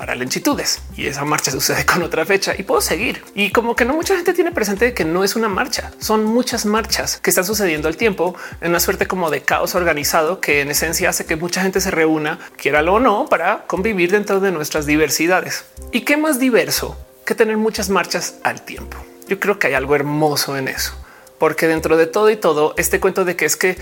para 0.00 0.14
lentitudes 0.14 0.80
y 0.96 1.06
esa 1.08 1.26
marcha 1.26 1.50
sucede 1.50 1.84
con 1.84 2.02
otra 2.02 2.24
fecha 2.24 2.54
y 2.56 2.62
puedo 2.62 2.80
seguir. 2.80 3.22
Y 3.34 3.50
como 3.50 3.76
que 3.76 3.84
no 3.84 3.92
mucha 3.92 4.16
gente 4.16 4.32
tiene 4.32 4.50
presente 4.50 4.94
que 4.94 5.04
no 5.04 5.24
es 5.24 5.36
una 5.36 5.50
marcha, 5.50 5.92
son 5.98 6.24
muchas 6.24 6.64
marchas 6.64 7.18
que 7.18 7.28
están 7.28 7.44
sucediendo 7.44 7.86
al 7.86 7.98
tiempo 7.98 8.34
en 8.62 8.70
una 8.70 8.80
suerte 8.80 9.06
como 9.06 9.28
de 9.28 9.42
caos 9.42 9.74
organizado 9.74 10.40
que 10.40 10.62
en 10.62 10.70
esencia 10.70 11.10
hace 11.10 11.26
que 11.26 11.36
mucha 11.36 11.60
gente 11.60 11.82
se 11.82 11.90
reúna, 11.90 12.38
quiera 12.56 12.80
o 12.80 12.98
no, 12.98 13.26
para 13.26 13.66
convivir 13.66 14.10
dentro 14.10 14.40
de 14.40 14.50
nuestras 14.52 14.86
diversidades. 14.86 15.66
¿Y 15.92 16.00
qué 16.00 16.16
más 16.16 16.40
diverso 16.40 16.96
que 17.26 17.34
tener 17.34 17.58
muchas 17.58 17.90
marchas 17.90 18.36
al 18.42 18.62
tiempo? 18.62 18.96
Yo 19.28 19.38
creo 19.38 19.58
que 19.58 19.66
hay 19.66 19.74
algo 19.74 19.94
hermoso 19.94 20.56
en 20.56 20.68
eso 20.68 20.94
porque 21.40 21.66
dentro 21.66 21.96
de 21.96 22.06
todo 22.06 22.28
y 22.30 22.36
todo 22.36 22.74
este 22.76 23.00
cuento 23.00 23.24
de 23.24 23.34
que 23.34 23.46
es 23.46 23.56
que 23.56 23.78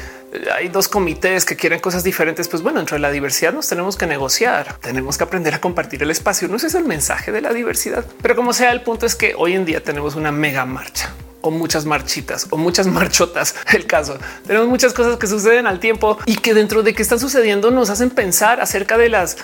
hay 0.54 0.68
dos 0.68 0.86
comités 0.86 1.44
que 1.44 1.56
quieren 1.56 1.80
cosas 1.80 2.04
diferentes, 2.04 2.46
pues 2.46 2.62
bueno, 2.62 2.78
dentro 2.78 2.94
de 2.94 3.00
la 3.00 3.10
diversidad 3.10 3.52
nos 3.52 3.68
tenemos 3.68 3.96
que 3.96 4.06
negociar, 4.06 4.78
tenemos 4.80 5.18
que 5.18 5.24
aprender 5.24 5.52
a 5.54 5.60
compartir 5.60 6.00
el 6.04 6.12
espacio. 6.12 6.46
No 6.46 6.56
ese 6.56 6.68
es 6.68 6.76
el 6.76 6.84
mensaje 6.84 7.32
de 7.32 7.40
la 7.40 7.52
diversidad, 7.52 8.04
pero 8.22 8.36
como 8.36 8.52
sea, 8.52 8.70
el 8.70 8.82
punto 8.82 9.06
es 9.06 9.16
que 9.16 9.34
hoy 9.36 9.54
en 9.54 9.64
día 9.64 9.82
tenemos 9.82 10.14
una 10.14 10.30
mega 10.30 10.64
marcha 10.66 11.12
o 11.40 11.50
muchas 11.50 11.84
marchitas 11.84 12.46
o 12.50 12.56
muchas 12.56 12.86
marchotas. 12.98 13.56
El 13.72 13.86
caso 13.86 14.18
tenemos 14.46 14.68
muchas 14.68 14.92
cosas 14.92 15.16
que 15.16 15.26
suceden 15.26 15.66
al 15.66 15.80
tiempo 15.80 16.16
y 16.26 16.36
que 16.36 16.54
dentro 16.54 16.84
de 16.84 16.94
que 16.94 17.02
están 17.02 17.18
sucediendo 17.18 17.72
nos 17.72 17.90
hacen 17.90 18.10
pensar 18.10 18.60
acerca 18.60 18.96
de 18.96 19.08
las 19.08 19.36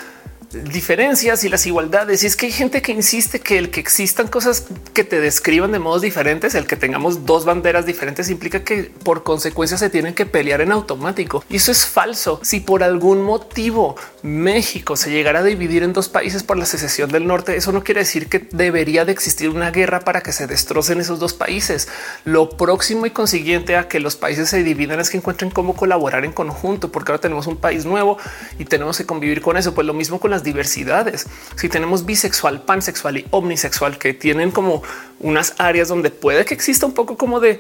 diferencias 0.55 1.45
y 1.45 1.49
las 1.49 1.67
igualdades. 1.67 2.23
Y 2.23 2.27
es 2.27 2.37
que 2.37 2.47
hay 2.47 2.53
gente 2.53 2.83
que 2.83 2.93
insiste 2.93 3.41
que 3.41 3.59
el 3.59 3.71
que 3.71 3.81
existan 3.81 4.29
cosas 4.29 4.65
que 4.93 5.05
te 5.05 5.21
describan 5.21 5.73
de 5.73 5.79
modos 5.79 6.03
diferentes, 6.03 6.55
el 6.55 6.67
que 6.67 6.77
tengamos 6.77 7.27
dos 7.27 7.45
banderas 7.45 7.87
diferentes 7.87 8.31
implica 8.31 8.65
que 8.65 8.91
por 9.03 9.23
consecuencia 9.23 9.77
se 9.77 9.91
tienen 9.91 10.15
que 10.15 10.27
pelear 10.27 10.61
en 10.61 10.73
automático. 10.73 11.45
Y 11.49 11.57
eso 11.57 11.73
es 11.73 11.87
falso. 11.87 12.41
Si 12.43 12.61
por 12.61 12.83
algún 12.83 13.23
motivo 13.23 13.97
México 14.23 14.97
se 14.97 15.11
llegara 15.11 15.41
a 15.41 15.43
dividir 15.43 15.83
en 15.83 15.93
dos 15.93 16.09
países 16.09 16.43
por 16.43 16.57
la 16.57 16.67
secesión 16.67 17.11
del 17.11 17.27
norte, 17.27 17.57
eso 17.57 17.73
no 17.73 17.83
quiere 17.83 18.01
decir 18.01 18.29
que 18.29 18.47
debería 18.51 19.05
de 19.05 19.13
existir 19.13 19.49
una 19.49 19.71
guerra 19.71 20.01
para 20.01 20.21
que 20.21 20.33
se 20.33 20.47
destrocen 20.47 21.01
esos 21.01 21.19
dos 21.19 21.35
países. 21.35 21.89
Lo 22.25 22.51
próximo 22.51 23.07
y 23.07 23.11
consiguiente 23.11 23.77
a 23.77 23.89
que 23.89 24.01
los 24.01 24.17
países 24.17 24.49
se 24.49 24.63
dividan 24.63 25.01
es 25.01 25.11
que 25.11 25.17
encuentren 25.17 25.51
cómo 25.51 25.75
colaborar 25.75 26.25
en 26.25 26.33
conjunto, 26.33 26.93
porque 26.93 27.13
ahora 27.13 27.21
tenemos 27.21 27.47
un 27.47 27.57
país 27.57 27.85
nuevo 27.85 28.19
y 28.59 28.65
tenemos 28.65 28.99
que 28.99 29.07
convivir 29.07 29.41
con 29.41 29.57
eso. 29.57 29.75
Pues 29.75 29.87
lo 29.87 29.95
mismo 29.95 30.21
con 30.21 30.31
las 30.31 30.44
diversidades. 30.45 31.27
Si 31.57 31.69
tenemos 31.69 32.07
bisexual, 32.07 32.63
pansexual 32.63 33.19
y 33.19 33.27
omnisexual 33.31 33.99
que 33.99 34.15
tienen 34.15 34.51
como 34.51 34.83
unas 35.21 35.55
áreas 35.59 35.89
donde 35.89 36.11
puede 36.11 36.45
que 36.45 36.55
exista 36.55 36.87
un 36.87 36.95
poco 36.95 37.17
como 37.17 37.41
de 37.41 37.59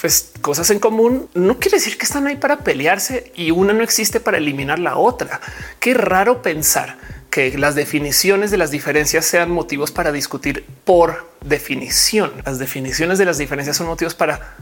pues, 0.00 0.30
cosas 0.40 0.70
en 0.70 0.78
común, 0.78 1.28
no 1.34 1.58
quiere 1.58 1.78
decir 1.78 1.98
que 1.98 2.04
están 2.04 2.26
ahí 2.26 2.36
para 2.36 2.58
pelearse 2.58 3.32
y 3.34 3.50
una 3.50 3.72
no 3.72 3.82
existe 3.82 4.20
para 4.20 4.38
eliminar 4.38 4.78
la 4.78 4.96
otra. 4.96 5.40
Qué 5.80 5.94
raro 5.94 6.42
pensar 6.42 6.98
que 7.30 7.56
las 7.58 7.74
definiciones 7.74 8.50
de 8.50 8.56
las 8.56 8.70
diferencias 8.70 9.26
sean 9.26 9.50
motivos 9.50 9.90
para 9.90 10.12
discutir 10.12 10.64
por 10.84 11.28
definición. 11.44 12.32
Las 12.44 12.58
definiciones 12.58 13.18
de 13.18 13.24
las 13.24 13.38
diferencias 13.38 13.76
son 13.76 13.86
motivos 13.86 14.14
para 14.14 14.56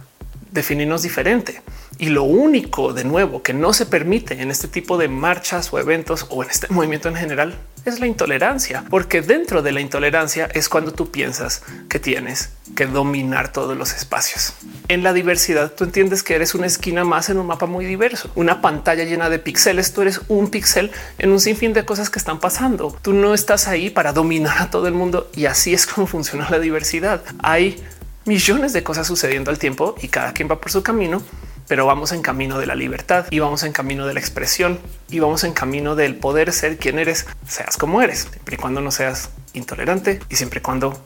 definirnos 0.57 1.03
diferente. 1.03 1.63
Y 1.99 2.09
lo 2.09 2.25
único 2.25 2.93
de 2.93 3.05
nuevo 3.05 3.43
que 3.43 3.55
no 3.55 3.73
se 3.73 3.87
permite 3.87 4.43
en 4.43 4.51
este 4.51 4.69
tipo 4.69 4.99
de 4.99 5.09
marchas 5.09 5.73
o 5.73 5.79
eventos 5.79 6.27
o 6.29 6.43
en 6.43 6.51
este 6.51 6.67
movimiento 6.71 7.09
en 7.09 7.15
general 7.15 7.59
es 7.85 8.01
la 8.01 8.09
intolerancia, 8.09 8.85
porque 8.91 9.23
dentro 9.23 9.63
de 9.63 9.71
la 9.71 9.81
intolerancia 9.81 10.47
es 10.53 10.69
cuando 10.69 10.93
tú 10.93 11.13
piensas 11.13 11.63
que 11.89 12.01
tienes 12.01 12.51
que 12.75 12.87
dominar 12.87 13.53
todos 13.53 13.77
los 13.77 13.95
espacios. 13.95 14.55
En 14.89 15.05
la 15.05 15.13
diversidad 15.13 15.71
tú 15.71 15.85
entiendes 15.85 16.25
que 16.25 16.35
eres 16.35 16.57
una 16.57 16.67
esquina 16.67 17.05
más 17.05 17.31
en 17.31 17.39
un 17.39 17.47
mapa 17.47 17.67
muy 17.67 17.85
diverso, 17.85 18.29
una 18.35 18.61
pantalla 18.61 19.05
llena 19.05 19.31
de 19.31 19.39
píxeles, 19.39 19.93
tú 19.93 20.03
eres 20.03 20.21
un 20.27 20.51
píxel 20.51 20.91
en 21.19 21.31
un 21.31 21.39
sinfín 21.39 21.73
de 21.75 21.85
cosas 21.85 22.11
que 22.11 22.19
están 22.19 22.41
pasando. 22.41 22.97
Tú 23.03 23.13
no 23.13 23.35
estás 23.35 23.69
ahí 23.69 23.89
para 23.89 24.13
dominar 24.13 24.59
a 24.59 24.71
todo 24.71 24.89
el 24.89 24.95
mundo 24.95 25.31
y 25.35 25.47
así 25.47 25.73
es 25.73 25.87
como 25.87 26.07
funciona 26.09 26.51
la 26.51 26.59
diversidad. 26.59 27.23
Hay 27.39 27.81
millones 28.27 28.73
de 28.73 28.83
cosas 28.83 29.07
sucediendo 29.07 29.51
al 29.51 29.59
tiempo 29.59 29.95
y 30.03 30.09
cada 30.09 30.33
quien 30.33 30.51
va 30.51 30.61
por 30.61 30.71
su 30.71 30.83
camino 30.83 31.23
pero 31.69 31.87
vamos 31.87 32.13
en 32.13 32.23
camino 32.23 32.59
de 32.59 32.67
la 32.67 32.75
libertad 32.75 33.27
y 33.31 33.39
vamos 33.39 33.63
en 33.63 33.73
camino 33.73 34.07
de 34.07 34.15
la 34.15 34.21
expresión 34.21 34.79
y 35.11 35.19
vamos 35.19 35.45
en 35.45 35.53
camino 35.53 35.97
del 35.97 36.15
poder 36.17 36.53
ser 36.53 36.79
quien 36.79 36.99
eres, 36.99 37.27
seas 37.49 37.77
como 37.77 38.03
eres, 38.03 38.29
siempre 38.31 38.57
y 38.57 38.59
cuando 38.59 38.81
no 38.81 38.91
seas 38.91 39.31
intolerante 39.55 40.21
y 40.29 40.37
siempre 40.37 40.61
y 40.61 40.63
cuando 40.63 41.03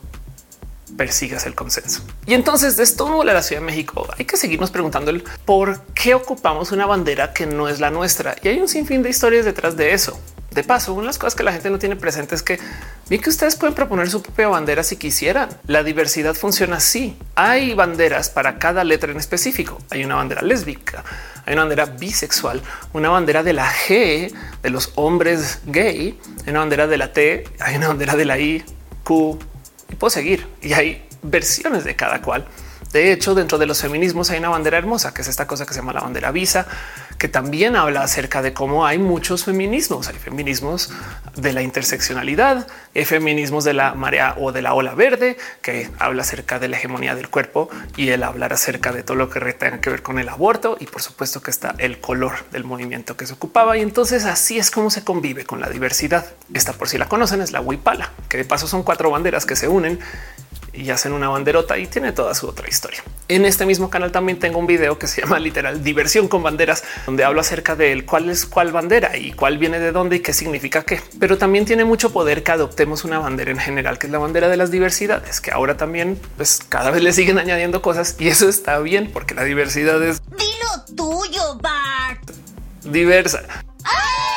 persigas 0.97 1.45
el 1.45 1.55
consenso. 1.55 2.03
Y 2.25 2.33
entonces 2.33 2.77
de 2.77 2.83
esto 2.83 3.23
de 3.23 3.33
la 3.33 3.41
Ciudad 3.41 3.61
de 3.61 3.65
México 3.65 4.07
hay 4.17 4.25
que 4.25 4.37
seguirnos 4.37 4.71
preguntando 4.71 5.09
el 5.09 5.23
por 5.45 5.81
qué 5.93 6.13
ocupamos 6.13 6.71
una 6.71 6.85
bandera 6.85 7.33
que 7.33 7.45
no 7.45 7.69
es 7.69 7.79
la 7.79 7.89
nuestra. 7.89 8.35
Y 8.43 8.49
hay 8.49 8.59
un 8.59 8.67
sinfín 8.67 9.01
de 9.01 9.09
historias 9.09 9.45
detrás 9.45 9.77
de 9.77 9.93
eso. 9.93 10.19
De 10.51 10.65
paso, 10.65 10.93
una 10.93 11.03
de 11.03 11.07
las 11.07 11.17
cosas 11.17 11.35
que 11.35 11.43
la 11.43 11.53
gente 11.53 11.69
no 11.69 11.79
tiene 11.79 11.95
presente 11.95 12.35
es 12.35 12.43
que 12.43 12.59
vi 13.09 13.19
que 13.19 13.29
ustedes 13.29 13.55
pueden 13.55 13.73
proponer 13.73 14.09
su 14.09 14.21
propia 14.21 14.49
bandera 14.49 14.83
si 14.83 14.97
quisieran. 14.97 15.47
La 15.65 15.81
diversidad 15.81 16.33
funciona 16.33 16.75
así. 16.75 17.17
Hay 17.35 17.73
banderas 17.73 18.29
para 18.29 18.59
cada 18.59 18.83
letra 18.83 19.11
en 19.11 19.17
específico. 19.17 19.81
Hay 19.89 20.03
una 20.03 20.15
bandera 20.15 20.41
lésbica, 20.41 21.05
hay 21.45 21.53
una 21.53 21.63
bandera 21.63 21.85
bisexual, 21.85 22.61
una 22.91 23.07
bandera 23.09 23.43
de 23.43 23.53
la 23.53 23.71
G 23.71 24.33
de 24.61 24.69
los 24.69 24.91
hombres 24.95 25.61
gay, 25.67 26.19
hay 26.43 26.49
una 26.49 26.59
bandera 26.59 26.85
de 26.85 26.97
la 26.97 27.13
T, 27.13 27.45
hay 27.59 27.77
una 27.77 27.87
bandera 27.87 28.17
de 28.17 28.25
la 28.25 28.37
I, 28.37 28.65
Q 29.05 29.39
y 29.89 29.95
puedo 29.95 30.11
seguir. 30.11 30.47
Y 30.61 30.73
hay 30.73 31.07
versiones 31.23 31.85
de 31.85 31.95
cada 31.95 32.21
cual. 32.21 32.45
De 32.91 33.13
hecho, 33.13 33.35
dentro 33.35 33.57
de 33.57 33.65
los 33.65 33.81
feminismos 33.81 34.29
hay 34.31 34.39
una 34.39 34.49
bandera 34.49 34.77
hermosa, 34.77 35.13
que 35.13 35.21
es 35.21 35.29
esta 35.29 35.47
cosa 35.47 35.65
que 35.65 35.73
se 35.73 35.79
llama 35.79 35.93
la 35.93 36.01
bandera 36.01 36.31
visa, 36.31 36.67
que 37.21 37.27
también 37.27 37.75
habla 37.75 38.01
acerca 38.01 38.41
de 38.41 38.51
cómo 38.51 38.87
hay 38.87 38.97
muchos 38.97 39.43
feminismos. 39.43 40.07
Hay 40.07 40.15
feminismos 40.15 40.89
de 41.35 41.53
la 41.53 41.61
interseccionalidad, 41.61 42.65
hay 42.95 43.05
feminismos 43.05 43.63
de 43.63 43.73
la 43.73 43.93
marea 43.93 44.33
o 44.39 44.51
de 44.51 44.63
la 44.63 44.73
ola 44.73 44.95
verde, 44.95 45.37
que 45.61 45.87
habla 45.99 46.23
acerca 46.23 46.57
de 46.57 46.67
la 46.67 46.77
hegemonía 46.77 47.13
del 47.13 47.29
cuerpo 47.29 47.69
y 47.95 48.09
el 48.09 48.23
hablar 48.23 48.53
acerca 48.53 48.91
de 48.91 49.03
todo 49.03 49.17
lo 49.17 49.29
que 49.29 49.39
tenga 49.53 49.79
que 49.81 49.91
ver 49.91 50.01
con 50.01 50.17
el 50.17 50.29
aborto. 50.29 50.77
Y 50.79 50.87
por 50.87 51.03
supuesto 51.03 51.43
que 51.43 51.51
está 51.51 51.75
el 51.77 51.99
color 51.99 52.43
del 52.51 52.63
movimiento 52.63 53.15
que 53.15 53.27
se 53.27 53.33
ocupaba. 53.33 53.77
Y 53.77 53.81
entonces 53.81 54.25
así 54.25 54.57
es 54.57 54.71
como 54.71 54.89
se 54.89 55.03
convive 55.03 55.45
con 55.45 55.61
la 55.61 55.69
diversidad. 55.69 56.25
Esta 56.55 56.73
por 56.73 56.89
si 56.89 56.97
la 56.97 57.07
conocen 57.07 57.41
es 57.41 57.51
la 57.51 57.61
huipala, 57.61 58.09
que 58.29 58.37
de 58.37 58.45
paso 58.45 58.67
son 58.67 58.81
cuatro 58.81 59.11
banderas 59.11 59.45
que 59.45 59.55
se 59.55 59.67
unen 59.67 59.99
y 60.73 60.89
hacen 60.89 61.13
una 61.13 61.29
banderota 61.29 61.77
y 61.77 61.87
tiene 61.87 62.11
toda 62.11 62.33
su 62.33 62.47
otra 62.47 62.67
historia. 62.67 63.03
En 63.27 63.45
este 63.45 63.65
mismo 63.65 63.89
canal 63.89 64.11
también 64.11 64.39
tengo 64.39 64.59
un 64.59 64.67
video 64.67 64.97
que 64.97 65.07
se 65.07 65.21
llama 65.21 65.39
literal 65.39 65.83
diversión 65.83 66.27
con 66.27 66.43
banderas, 66.43 66.83
donde 67.05 67.23
hablo 67.23 67.41
acerca 67.41 67.75
de 67.75 68.05
cuál 68.05 68.29
es 68.29 68.45
cuál 68.45 68.71
bandera 68.71 69.17
y 69.17 69.31
cuál 69.33 69.57
viene 69.57 69.79
de 69.79 69.91
dónde 69.91 70.17
y 70.17 70.19
qué 70.19 70.33
significa 70.33 70.83
qué. 70.83 71.01
Pero 71.19 71.37
también 71.37 71.65
tiene 71.65 71.85
mucho 71.85 72.11
poder 72.11 72.43
que 72.43 72.51
adoptemos 72.51 73.03
una 73.03 73.19
bandera 73.19 73.51
en 73.51 73.59
general, 73.59 73.99
que 73.99 74.07
es 74.07 74.11
la 74.11 74.19
bandera 74.19 74.47
de 74.49 74.57
las 74.57 74.71
diversidades, 74.71 75.41
que 75.41 75.51
ahora 75.51 75.77
también 75.77 76.19
pues 76.37 76.59
cada 76.67 76.91
vez 76.91 77.03
le 77.03 77.13
siguen 77.13 77.37
añadiendo 77.37 77.81
cosas 77.81 78.15
y 78.19 78.27
eso 78.27 78.49
está 78.49 78.79
bien 78.79 79.11
porque 79.11 79.33
la 79.35 79.43
diversidad 79.43 80.01
es 80.03 80.21
Dilo 80.29 80.85
tuyo, 80.95 81.57
Bart. 81.61 82.31
diversa. 82.83 83.43
¡Ah! 83.83 84.30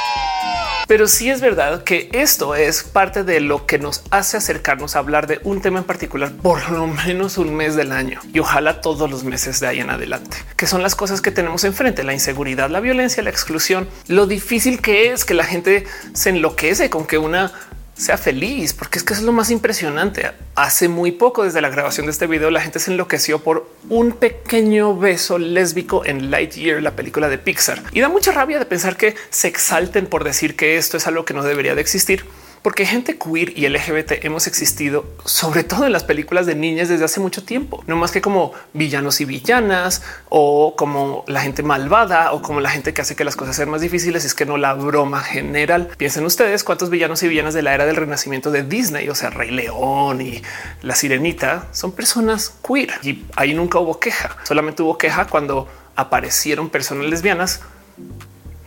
Pero 0.86 1.08
sí 1.08 1.30
es 1.30 1.40
verdad 1.40 1.82
que 1.82 2.08
esto 2.12 2.54
es 2.54 2.82
parte 2.82 3.24
de 3.24 3.40
lo 3.40 3.66
que 3.66 3.78
nos 3.78 4.02
hace 4.10 4.36
acercarnos 4.36 4.96
a 4.96 4.98
hablar 4.98 5.26
de 5.26 5.40
un 5.44 5.62
tema 5.62 5.78
en 5.78 5.84
particular 5.84 6.32
por 6.32 6.70
lo 6.70 6.86
menos 6.86 7.38
un 7.38 7.54
mes 7.54 7.74
del 7.74 7.92
año 7.92 8.20
y 8.32 8.38
ojalá 8.38 8.80
todos 8.80 9.10
los 9.10 9.24
meses 9.24 9.60
de 9.60 9.66
ahí 9.66 9.80
en 9.80 9.90
adelante, 9.90 10.36
que 10.56 10.66
son 10.66 10.82
las 10.82 10.94
cosas 10.94 11.20
que 11.20 11.30
tenemos 11.30 11.64
enfrente, 11.64 12.04
la 12.04 12.12
inseguridad, 12.12 12.70
la 12.70 12.80
violencia, 12.80 13.22
la 13.22 13.30
exclusión, 13.30 13.88
lo 14.08 14.26
difícil 14.26 14.80
que 14.80 15.12
es 15.12 15.24
que 15.24 15.34
la 15.34 15.44
gente 15.44 15.86
se 16.12 16.30
enloquece 16.30 16.90
con 16.90 17.06
que 17.06 17.18
una 17.18 17.52
sea 17.94 18.18
feliz, 18.18 18.72
porque 18.72 18.98
es 18.98 19.04
que 19.04 19.14
es 19.14 19.22
lo 19.22 19.32
más 19.32 19.50
impresionante. 19.50 20.30
Hace 20.54 20.88
muy 20.88 21.12
poco, 21.12 21.44
desde 21.44 21.60
la 21.60 21.68
grabación 21.68 22.06
de 22.06 22.12
este 22.12 22.26
video, 22.26 22.50
la 22.50 22.60
gente 22.60 22.78
se 22.78 22.90
enloqueció 22.90 23.38
por 23.38 23.68
un 23.88 24.12
pequeño 24.12 24.96
beso 24.96 25.38
lésbico 25.38 26.04
en 26.04 26.30
Lightyear, 26.30 26.82
la 26.82 26.96
película 26.96 27.28
de 27.28 27.38
Pixar. 27.38 27.82
Y 27.92 28.00
da 28.00 28.08
mucha 28.08 28.32
rabia 28.32 28.58
de 28.58 28.66
pensar 28.66 28.96
que 28.96 29.14
se 29.30 29.48
exalten 29.48 30.06
por 30.06 30.24
decir 30.24 30.56
que 30.56 30.76
esto 30.76 30.96
es 30.96 31.06
algo 31.06 31.24
que 31.24 31.34
no 31.34 31.42
debería 31.42 31.74
de 31.74 31.80
existir 31.80 32.24
porque 32.64 32.86
gente 32.86 33.18
queer 33.18 33.58
y 33.58 33.68
LGBT 33.68 34.24
hemos 34.24 34.46
existido, 34.46 35.04
sobre 35.26 35.64
todo 35.64 35.84
en 35.84 35.92
las 35.92 36.02
películas 36.02 36.46
de 36.46 36.54
niñas 36.54 36.88
desde 36.88 37.04
hace 37.04 37.20
mucho 37.20 37.44
tiempo, 37.44 37.84
no 37.86 37.94
más 37.94 38.10
que 38.10 38.22
como 38.22 38.54
villanos 38.72 39.20
y 39.20 39.26
villanas 39.26 40.00
o 40.30 40.74
como 40.74 41.24
la 41.26 41.42
gente 41.42 41.62
malvada 41.62 42.32
o 42.32 42.40
como 42.40 42.62
la 42.62 42.70
gente 42.70 42.94
que 42.94 43.02
hace 43.02 43.16
que 43.16 43.24
las 43.24 43.36
cosas 43.36 43.54
sean 43.54 43.68
más 43.68 43.82
difíciles. 43.82 44.24
Es 44.24 44.34
que 44.34 44.46
no 44.46 44.56
la 44.56 44.72
broma 44.72 45.20
general. 45.20 45.90
Piensen 45.98 46.24
ustedes 46.24 46.64
cuántos 46.64 46.88
villanos 46.88 47.22
y 47.22 47.28
villanas 47.28 47.52
de 47.52 47.60
la 47.60 47.74
era 47.74 47.84
del 47.84 47.96
renacimiento 47.96 48.50
de 48.50 48.62
Disney, 48.62 49.10
o 49.10 49.14
sea, 49.14 49.28
Rey 49.28 49.50
León 49.50 50.22
y 50.22 50.40
la 50.80 50.94
sirenita 50.94 51.68
son 51.72 51.92
personas 51.92 52.54
queer 52.66 52.94
y 53.02 53.26
ahí 53.36 53.52
nunca 53.52 53.78
hubo 53.78 54.00
queja. 54.00 54.38
Solamente 54.44 54.82
hubo 54.82 54.96
queja 54.96 55.26
cuando 55.26 55.68
aparecieron 55.96 56.70
personas 56.70 57.04
lesbianas 57.10 57.60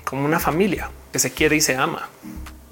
como 0.04 0.24
una 0.24 0.40
familia 0.40 0.92
que 1.12 1.18
se 1.18 1.32
quiere 1.32 1.56
y 1.56 1.62
se 1.62 1.76
ama. 1.76 2.08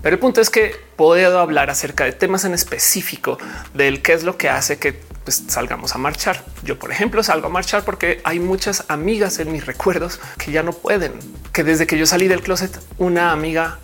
Pero 0.05 0.17
el 0.17 0.19
punto 0.19 0.39
es 0.39 0.51
que 0.51 0.75
puedo 0.97 1.39
hablar 1.39 1.71
acerca 1.71 2.03
de 2.03 2.11
temas 2.11 2.45
en 2.45 2.53
específico 2.53 3.39
del 3.73 4.03
qué 4.03 4.13
es 4.13 4.23
lo 4.23 4.37
que 4.37 4.49
hace 4.49 4.77
que 4.77 4.93
pues, 5.23 5.45
salgamos 5.47 5.95
a 5.95 5.97
marchar. 5.97 6.45
Yo, 6.63 6.77
por 6.77 6.91
ejemplo, 6.91 7.23
salgo 7.23 7.47
a 7.47 7.49
marchar 7.49 7.83
porque 7.83 8.21
hay 8.23 8.39
muchas 8.39 8.85
amigas 8.87 9.39
en 9.39 9.51
mis 9.51 9.65
recuerdos 9.65 10.19
que 10.37 10.51
ya 10.51 10.61
no 10.61 10.73
pueden, 10.73 11.13
que 11.51 11.63
desde 11.63 11.87
que 11.87 11.97
yo 11.97 12.05
salí 12.05 12.27
del 12.27 12.43
closet, 12.43 12.79
una 12.99 13.31
amiga 13.31 13.79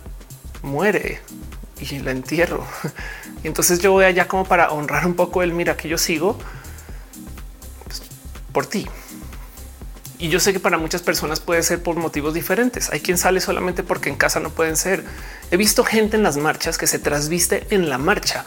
muere 0.62 1.20
y 1.80 1.98
la 1.98 2.12
entierro. 2.12 2.64
Y 3.42 3.48
entonces 3.48 3.80
yo 3.80 3.90
voy 3.90 4.04
allá 4.04 4.28
como 4.28 4.44
para 4.44 4.70
honrar 4.70 5.04
un 5.04 5.14
poco 5.14 5.42
el 5.42 5.52
mira 5.52 5.76
que 5.76 5.88
yo 5.88 5.98
sigo 5.98 6.38
pues, 7.82 8.00
por 8.52 8.66
ti. 8.66 8.86
Y 10.22 10.28
yo 10.28 10.38
sé 10.38 10.52
que 10.52 10.60
para 10.60 10.78
muchas 10.78 11.02
personas 11.02 11.40
puede 11.40 11.64
ser 11.64 11.82
por 11.82 11.96
motivos 11.96 12.32
diferentes. 12.32 12.90
Hay 12.90 13.00
quien 13.00 13.18
sale 13.18 13.40
solamente 13.40 13.82
porque 13.82 14.08
en 14.08 14.14
casa 14.14 14.38
no 14.38 14.50
pueden 14.50 14.76
ser. 14.76 15.02
He 15.50 15.56
visto 15.56 15.82
gente 15.82 16.16
en 16.16 16.22
las 16.22 16.36
marchas 16.36 16.78
que 16.78 16.86
se 16.86 17.00
trasviste 17.00 17.66
en 17.70 17.90
la 17.90 17.98
marcha 17.98 18.44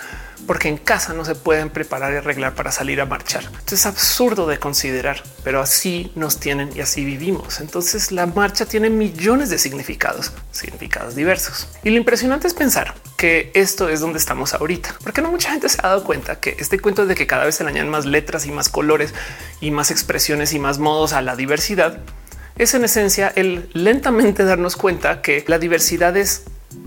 porque 0.47 0.69
en 0.69 0.77
casa 0.77 1.13
no 1.13 1.25
se 1.25 1.35
pueden 1.35 1.69
preparar 1.69 2.13
y 2.13 2.17
arreglar 2.17 2.55
para 2.55 2.71
salir 2.71 3.01
a 3.01 3.05
marchar. 3.05 3.43
Es 3.71 3.85
absurdo 3.85 4.47
de 4.47 4.57
considerar, 4.59 5.23
pero 5.43 5.61
así 5.61 6.11
nos 6.15 6.39
tienen 6.39 6.69
y 6.75 6.81
así 6.81 7.03
vivimos. 7.03 7.59
Entonces 7.59 8.11
la 8.11 8.25
marcha 8.25 8.65
tiene 8.65 8.89
millones 8.89 9.49
de 9.49 9.57
significados, 9.57 10.31
significados 10.51 11.15
diversos. 11.15 11.67
Y 11.83 11.89
lo 11.89 11.97
impresionante 11.97 12.47
es 12.47 12.53
pensar 12.53 12.93
que 13.17 13.51
esto 13.53 13.89
es 13.89 13.99
donde 13.99 14.19
estamos 14.19 14.53
ahorita, 14.53 14.95
porque 15.03 15.21
no 15.21 15.31
mucha 15.31 15.51
gente 15.51 15.69
se 15.69 15.79
ha 15.81 15.89
dado 15.89 16.03
cuenta 16.03 16.39
que 16.39 16.55
este 16.59 16.79
cuento 16.79 17.05
de 17.05 17.15
que 17.15 17.27
cada 17.27 17.45
vez 17.45 17.55
se 17.55 17.63
le 17.63 17.69
añaden 17.69 17.89
más 17.89 18.05
letras 18.05 18.45
y 18.45 18.51
más 18.51 18.69
colores 18.69 19.13
y 19.61 19.71
más 19.71 19.91
expresiones 19.91 20.53
y 20.53 20.59
más 20.59 20.79
modos 20.79 21.13
a 21.13 21.21
la 21.21 21.35
diversidad 21.35 21.99
es 22.57 22.73
en 22.73 22.85
esencia 22.85 23.31
el 23.35 23.69
lentamente 23.73 24.45
darnos 24.45 24.77
cuenta 24.77 25.21
que 25.21 25.43
la 25.47 25.59
diversidad 25.59 26.15
es 26.15 26.43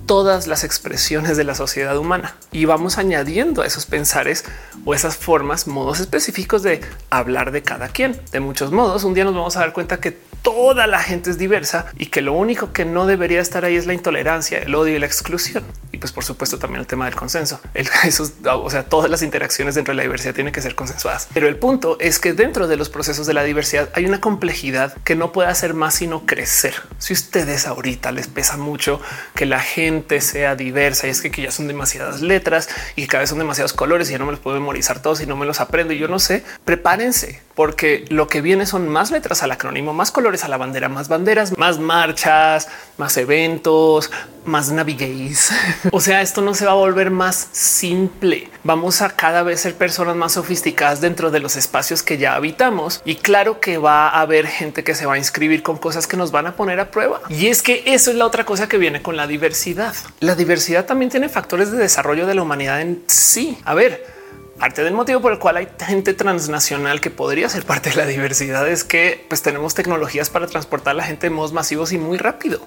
todas 0.07 0.47
las 0.47 0.65
expresiones 0.65 1.37
de 1.37 1.45
la 1.45 1.55
sociedad 1.55 1.97
humana 1.99 2.35
y 2.53 2.65
vamos 2.65 2.99
añadiendo 2.99 3.63
a 3.63 3.67
esos 3.67 3.87
pensares 3.87 4.45
o 4.85 4.95
esas 4.95 5.17
formas, 5.17 5.67
modos 5.67 6.01
específicos 6.01 6.63
de 6.63 6.81
hablar 7.11 7.53
de 7.53 7.63
cada 7.63 7.89
quien. 7.89 8.21
De 8.33 8.41
muchos 8.41 8.73
modos, 8.73 9.05
un 9.05 9.15
día 9.15 9.25
nos 9.25 9.35
vamos 9.35 9.57
a 9.57 9.61
dar 9.61 9.73
cuenta 9.73 10.01
que 10.01 10.19
toda 10.43 10.87
la 10.87 11.01
gente 11.01 11.31
es 11.31 11.39
diversa 11.39 11.87
y 11.99 12.07
que 12.07 12.23
lo 12.23 12.33
único 12.33 12.73
que 12.73 12.85
no 12.85 13.07
debería 13.07 13.41
estar 13.41 13.65
ahí 13.65 13.77
es 13.77 13.87
la 13.87 13.95
intolerancia, 13.95 14.59
el 14.59 14.75
odio 14.75 14.97
y 14.97 14.99
la 14.99 15.07
exclusión. 15.07 15.65
Y 15.93 15.99
pues 15.99 16.13
por 16.13 16.25
supuesto 16.25 16.59
también 16.59 16.81
el 16.81 16.87
tema 16.87 17.07
del 17.07 17.15
consenso. 17.15 17.61
El, 17.75 17.89
o 18.45 18.71
sea, 18.71 18.85
todas 18.85 19.11
las 19.11 19.23
interacciones 19.23 19.75
dentro 19.75 19.93
de 19.93 19.97
la 19.97 20.03
diversidad 20.03 20.35
tienen 20.35 20.53
que 20.53 20.61
ser 20.61 20.75
consensuadas. 20.75 21.29
Pero 21.33 21.49
el 21.49 21.57
punto 21.57 21.97
es 22.01 22.19
que 22.19 22.33
dentro 22.33 22.69
de 22.69 22.77
los 22.77 22.89
procesos 22.89 23.27
de 23.27 23.35
la 23.35 23.43
diversidad 23.43 23.89
hay 23.95 24.07
una 24.07 24.21
complejidad 24.21 24.97
que 25.05 25.17
no 25.17 25.33
puede 25.33 25.49
hacer 25.49 25.75
más 25.75 25.95
sino 25.95 26.27
crecer. 26.27 26.75
Si 26.99 27.13
ustedes 27.13 27.67
ahorita 27.67 28.13
les 28.13 28.29
pesa 28.29 28.57
mucho 28.57 29.01
que 29.35 29.47
la 29.47 29.61
gente 29.61 30.21
sea 30.21 30.57
diversa 30.57 31.07
y 31.07 31.11
es 31.11 31.21
que, 31.21 31.31
que 31.31 31.43
ya 31.43 31.51
son 31.51 31.69
demasiadas 31.69 32.21
letras 32.21 32.69
y 32.97 33.07
cada 33.07 33.23
vez 33.23 33.31
son 33.31 33.39
demasiados 33.39 33.73
colores 33.73 34.09
y 34.09 34.13
ya 34.13 34.19
no 34.19 34.27
me 34.27 34.33
los 34.33 34.41
puedo 34.41 34.59
memorizar 34.59 35.01
todos 35.03 35.21
y 35.21 35.27
no 35.27 35.37
me 35.37 35.47
los 35.47 35.61
aprendo 35.61 35.93
y 35.93 35.99
yo 35.99 36.09
no 36.09 36.19
sé, 36.19 36.45
prepárense 36.65 37.41
porque 37.59 38.05
lo 38.09 38.29
que 38.29 38.41
viene 38.41 38.67
son 38.67 38.89
más 38.89 39.11
letras 39.11 39.43
al 39.43 39.51
acrónimo, 39.51 39.93
más 39.93 40.13
colores 40.13 40.45
a 40.45 40.49
la 40.49 40.59
bandera, 40.59 40.89
más 40.89 41.09
banderas, 41.09 41.59
más 41.59 41.81
marchas, 41.81 42.69
más 42.99 43.17
eventos, 43.17 44.13
más 44.45 44.71
navigates. 44.71 45.51
o 45.91 45.99
sea, 45.99 46.23
esto 46.23 46.41
no 46.41 46.55
se 46.55 46.67
va 46.67 46.71
a 46.71 46.77
volver 46.77 47.11
más 47.11 47.49
simple. 47.51 48.49
Vamos 48.63 49.03
a 49.03 49.11
cada 49.11 49.43
vez 49.43 49.59
ser 49.59 49.75
personas 49.75 50.15
más 50.15 50.35
sofisticadas 50.35 51.01
dentro 51.01 51.33
de 51.33 51.41
los 51.41 51.57
espacios 51.57 52.05
que 52.05 52.17
ya 52.17 52.37
habitamos. 52.37 53.03
Y 53.05 53.17
claro 53.17 53.59
que 53.59 53.77
va 53.77 54.09
a 54.09 54.21
haber 54.21 54.47
gente 54.47 54.85
que 54.85 54.95
se 54.95 55.07
va 55.07 55.15
a 55.15 55.19
inscribir 55.19 55.65
con 55.65 55.79
cosas 55.79 56.07
que 56.07 56.17
nos 56.17 56.31
van 56.31 56.47
a 56.47 56.55
poner 56.55 56.79
a 56.79 56.93
prueba. 56.93 57.23
Y 57.29 57.49
es 57.49 57.63
que 57.63 57.83
eso 57.87 58.13
es 58.13 58.17
la 58.17 58.27
otra 58.27 58.45
cosa 58.45 58.69
que 58.69 58.79
viene 58.79 59.03
con 59.03 59.17
la 59.17 59.27
diversidad. 59.27 59.97
La 60.21 60.37
diversidad 60.37 60.87
también 60.87 61.11
tiene 61.11 61.29
factores 61.29 61.73
de 61.73 61.79
desarrollo 61.79 62.25
de 62.29 62.37
la 62.37 62.43
humanidad 62.43 62.81
en 62.81 63.03
sí. 63.09 63.59
A 63.65 63.75
ver, 63.75 64.18
Parte 64.59 64.83
del 64.83 64.93
motivo 64.93 65.21
por 65.21 65.33
el 65.33 65.39
cual 65.39 65.57
hay 65.57 65.69
gente 65.87 66.15
transnacional 66.15 67.01
que 67.01 67.11
podría 67.11 67.49
ser 67.49 67.65
parte 67.65 67.91
de 67.91 67.97
la 67.97 68.07
diversidad 68.07 68.69
es 68.69 68.83
que 68.83 69.25
pues, 69.29 69.41
tenemos 69.41 69.75
tecnologías 69.75 70.31
para 70.31 70.49
transportar 70.49 70.93
a 70.93 70.95
la 70.95 71.05
gente 71.05 71.29
de 71.29 71.31
modos 71.31 71.53
masivos 71.53 71.93
y 71.93 71.99
muy 71.99 72.19
rápido. 72.19 72.61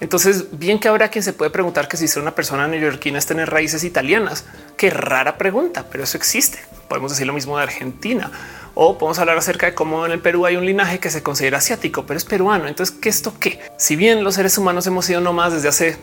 Entonces, 0.00 0.58
bien 0.58 0.78
que 0.78 0.88
habrá 0.88 1.08
quien 1.08 1.22
se 1.22 1.32
puede 1.34 1.50
preguntar 1.50 1.88
que 1.88 1.96
si 1.96 2.08
ser 2.08 2.22
una 2.22 2.34
persona 2.34 2.66
neoyorquina 2.68 3.18
es 3.18 3.26
tener 3.26 3.50
raíces 3.50 3.84
italianas. 3.84 4.44
Qué 4.76 4.88
rara 4.90 5.36
pregunta, 5.36 5.86
pero 5.90 6.04
eso 6.04 6.16
existe. 6.16 6.58
Podemos 6.88 7.10
decir 7.10 7.26
lo 7.26 7.32
mismo 7.32 7.56
de 7.56 7.64
Argentina 7.64 8.30
o 8.74 8.98
podemos 8.98 9.18
hablar 9.18 9.38
acerca 9.38 9.66
de 9.66 9.74
cómo 9.74 10.04
en 10.04 10.12
el 10.12 10.20
Perú 10.20 10.44
hay 10.44 10.56
un 10.56 10.66
linaje 10.66 11.00
que 11.00 11.10
se 11.10 11.22
considera 11.22 11.58
asiático, 11.58 12.04
pero 12.06 12.18
es 12.18 12.24
peruano. 12.24 12.68
Entonces, 12.68 12.94
¿qué 13.00 13.08
esto 13.08 13.34
qué? 13.38 13.58
Si 13.78 13.96
bien 13.96 14.22
los 14.22 14.34
seres 14.34 14.56
humanos 14.58 14.86
hemos 14.86 15.06
sido 15.06 15.20
nomás 15.20 15.54
desde 15.54 15.68
hace 15.68 15.96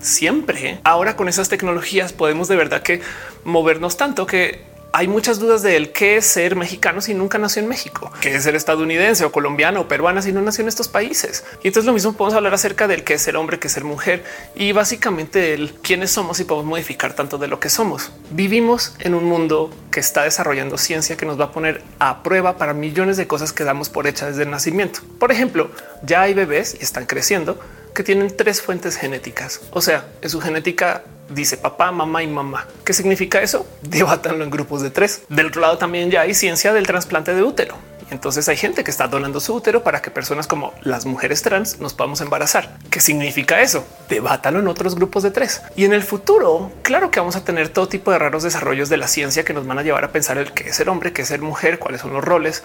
siempre. 0.00 0.80
Ahora 0.84 1.16
con 1.16 1.28
esas 1.28 1.48
tecnologías 1.48 2.12
podemos 2.12 2.48
de 2.48 2.56
verdad 2.56 2.82
que 2.82 3.00
movernos 3.44 3.96
tanto 3.96 4.26
que 4.26 4.70
hay 4.92 5.06
muchas 5.06 5.38
dudas 5.38 5.62
de 5.62 5.76
él 5.76 5.92
qué 5.92 6.16
es 6.16 6.26
ser 6.26 6.56
mexicano 6.56 7.00
si 7.00 7.14
nunca 7.14 7.38
nació 7.38 7.62
en 7.62 7.68
México, 7.68 8.10
qué 8.20 8.34
es 8.34 8.42
ser 8.42 8.56
estadounidense 8.56 9.24
o 9.24 9.32
colombiano 9.32 9.82
o 9.82 9.88
peruana 9.88 10.20
si 10.22 10.32
no 10.32 10.42
nació 10.42 10.62
en 10.62 10.68
estos 10.68 10.88
países. 10.88 11.44
Y 11.62 11.68
entonces 11.68 11.86
lo 11.86 11.92
mismo 11.92 12.14
podemos 12.14 12.34
hablar 12.34 12.54
acerca 12.54 12.88
del 12.88 13.04
qué 13.04 13.14
es 13.14 13.22
ser 13.22 13.36
hombre, 13.36 13.58
qué 13.58 13.68
es 13.68 13.72
ser 13.72 13.84
mujer 13.84 14.24
y 14.54 14.72
básicamente 14.72 15.54
el 15.54 15.72
quiénes 15.74 16.10
somos 16.10 16.40
y 16.40 16.44
podemos 16.44 16.66
modificar 16.66 17.14
tanto 17.14 17.38
de 17.38 17.48
lo 17.48 17.60
que 17.60 17.70
somos. 17.70 18.10
Vivimos 18.30 18.94
en 18.98 19.14
un 19.14 19.24
mundo 19.24 19.70
que 19.90 20.00
está 20.00 20.24
desarrollando 20.24 20.76
ciencia 20.76 21.16
que 21.16 21.26
nos 21.26 21.38
va 21.38 21.46
a 21.46 21.52
poner 21.52 21.82
a 21.98 22.22
prueba 22.22 22.58
para 22.58 22.74
millones 22.74 23.16
de 23.16 23.26
cosas 23.26 23.52
que 23.52 23.64
damos 23.64 23.88
por 23.88 24.06
hecha 24.06 24.26
desde 24.26 24.42
el 24.42 24.50
nacimiento. 24.50 25.00
Por 25.18 25.30
ejemplo, 25.30 25.70
ya 26.02 26.22
hay 26.22 26.34
bebés 26.34 26.76
y 26.78 26.82
están 26.82 27.06
creciendo 27.06 27.60
que 27.94 28.02
tienen 28.02 28.36
tres 28.36 28.62
fuentes 28.62 28.96
genéticas. 28.96 29.60
O 29.70 29.80
sea, 29.80 30.06
en 30.22 30.30
su 30.30 30.40
genética 30.40 31.02
dice 31.28 31.56
papá, 31.56 31.92
mamá 31.92 32.22
y 32.22 32.26
mamá. 32.26 32.66
¿Qué 32.84 32.92
significa 32.92 33.40
eso? 33.42 33.66
Debátanlo 33.82 34.44
en 34.44 34.50
grupos 34.50 34.82
de 34.82 34.90
tres. 34.90 35.22
Del 35.28 35.46
otro 35.46 35.60
lado 35.60 35.78
también 35.78 36.10
ya 36.10 36.22
hay 36.22 36.34
ciencia 36.34 36.72
del 36.72 36.86
trasplante 36.86 37.34
de 37.34 37.42
útero. 37.42 37.76
Entonces 38.10 38.48
hay 38.48 38.56
gente 38.56 38.82
que 38.82 38.90
está 38.90 39.06
donando 39.06 39.38
su 39.38 39.54
útero 39.54 39.84
para 39.84 40.02
que 40.02 40.10
personas 40.10 40.48
como 40.48 40.74
las 40.82 41.06
mujeres 41.06 41.42
trans 41.42 41.78
nos 41.78 41.94
podamos 41.94 42.20
embarazar. 42.20 42.76
¿Qué 42.90 43.00
significa 43.00 43.60
eso? 43.60 43.86
Debátalo 44.08 44.58
en 44.58 44.66
otros 44.66 44.96
grupos 44.96 45.22
de 45.22 45.30
tres. 45.30 45.62
Y 45.76 45.84
en 45.84 45.92
el 45.92 46.02
futuro, 46.02 46.72
claro 46.82 47.12
que 47.12 47.20
vamos 47.20 47.36
a 47.36 47.44
tener 47.44 47.68
todo 47.68 47.88
tipo 47.88 48.10
de 48.10 48.18
raros 48.18 48.42
desarrollos 48.42 48.88
de 48.88 48.96
la 48.96 49.06
ciencia 49.06 49.44
que 49.44 49.54
nos 49.54 49.64
van 49.64 49.78
a 49.78 49.82
llevar 49.82 50.04
a 50.04 50.10
pensar 50.10 50.38
el 50.38 50.52
qué 50.52 50.70
es 50.70 50.76
ser 50.76 50.88
hombre, 50.88 51.12
qué 51.12 51.22
es 51.22 51.28
ser 51.28 51.40
mujer, 51.40 51.78
cuáles 51.78 52.00
son 52.00 52.12
los 52.12 52.24
roles, 52.24 52.64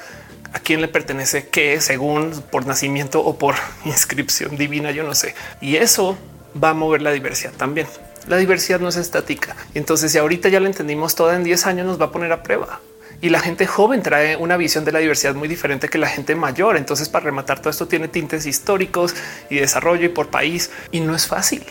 a 0.54 0.60
quién 0.60 0.82
le 0.82 0.88
pertenece 0.88 1.48
qué 1.48 1.82
según 1.82 2.44
por 2.52 2.66
nacimiento 2.66 3.22
o 3.24 3.38
por 3.38 3.56
inscripción 3.86 4.58
divina, 4.58 4.92
yo 4.92 5.04
no 5.04 5.16
sé. 5.16 5.36
Y 5.62 5.78
eso 5.78 6.18
va 6.62 6.70
a 6.70 6.74
mover 6.74 7.02
la 7.02 7.12
diversidad 7.12 7.54
también. 7.54 7.88
La 8.28 8.38
diversidad 8.38 8.80
no 8.80 8.90
es 8.90 8.96
estática. 8.96 9.56
Entonces, 9.74 10.12
si 10.12 10.18
ahorita 10.18 10.50
ya 10.50 10.60
lo 10.60 10.66
entendimos 10.66 11.16
toda 11.16 11.36
en 11.36 11.44
10 11.44 11.68
años, 11.68 11.86
nos 11.86 12.02
va 12.02 12.06
a 12.06 12.12
poner 12.12 12.32
a 12.32 12.42
prueba. 12.42 12.82
Y 13.22 13.30
la 13.30 13.40
gente 13.40 13.68
joven 13.68 14.02
trae 14.02 14.36
una 14.36 14.58
visión 14.58 14.84
de 14.84 14.92
la 14.92 15.00
diversidad 15.00 15.36
muy 15.36 15.48
diferente 15.48 15.90
que 15.90 15.98
la 15.98 16.08
gente 16.08 16.36
mayor. 16.36 16.76
Entonces, 16.76 17.08
para 17.08 17.26
rematar 17.26 17.60
todo 17.60 17.70
esto 17.70 17.88
tiene 17.88 18.08
tintes 18.08 18.46
históricos 18.46 19.16
y 19.50 19.58
desarrollo 19.58 20.06
y 20.06 20.10
por 20.10 20.30
país. 20.30 20.72
Y 20.92 21.02
no 21.02 21.16
es 21.16 21.28
fácil. 21.28 21.64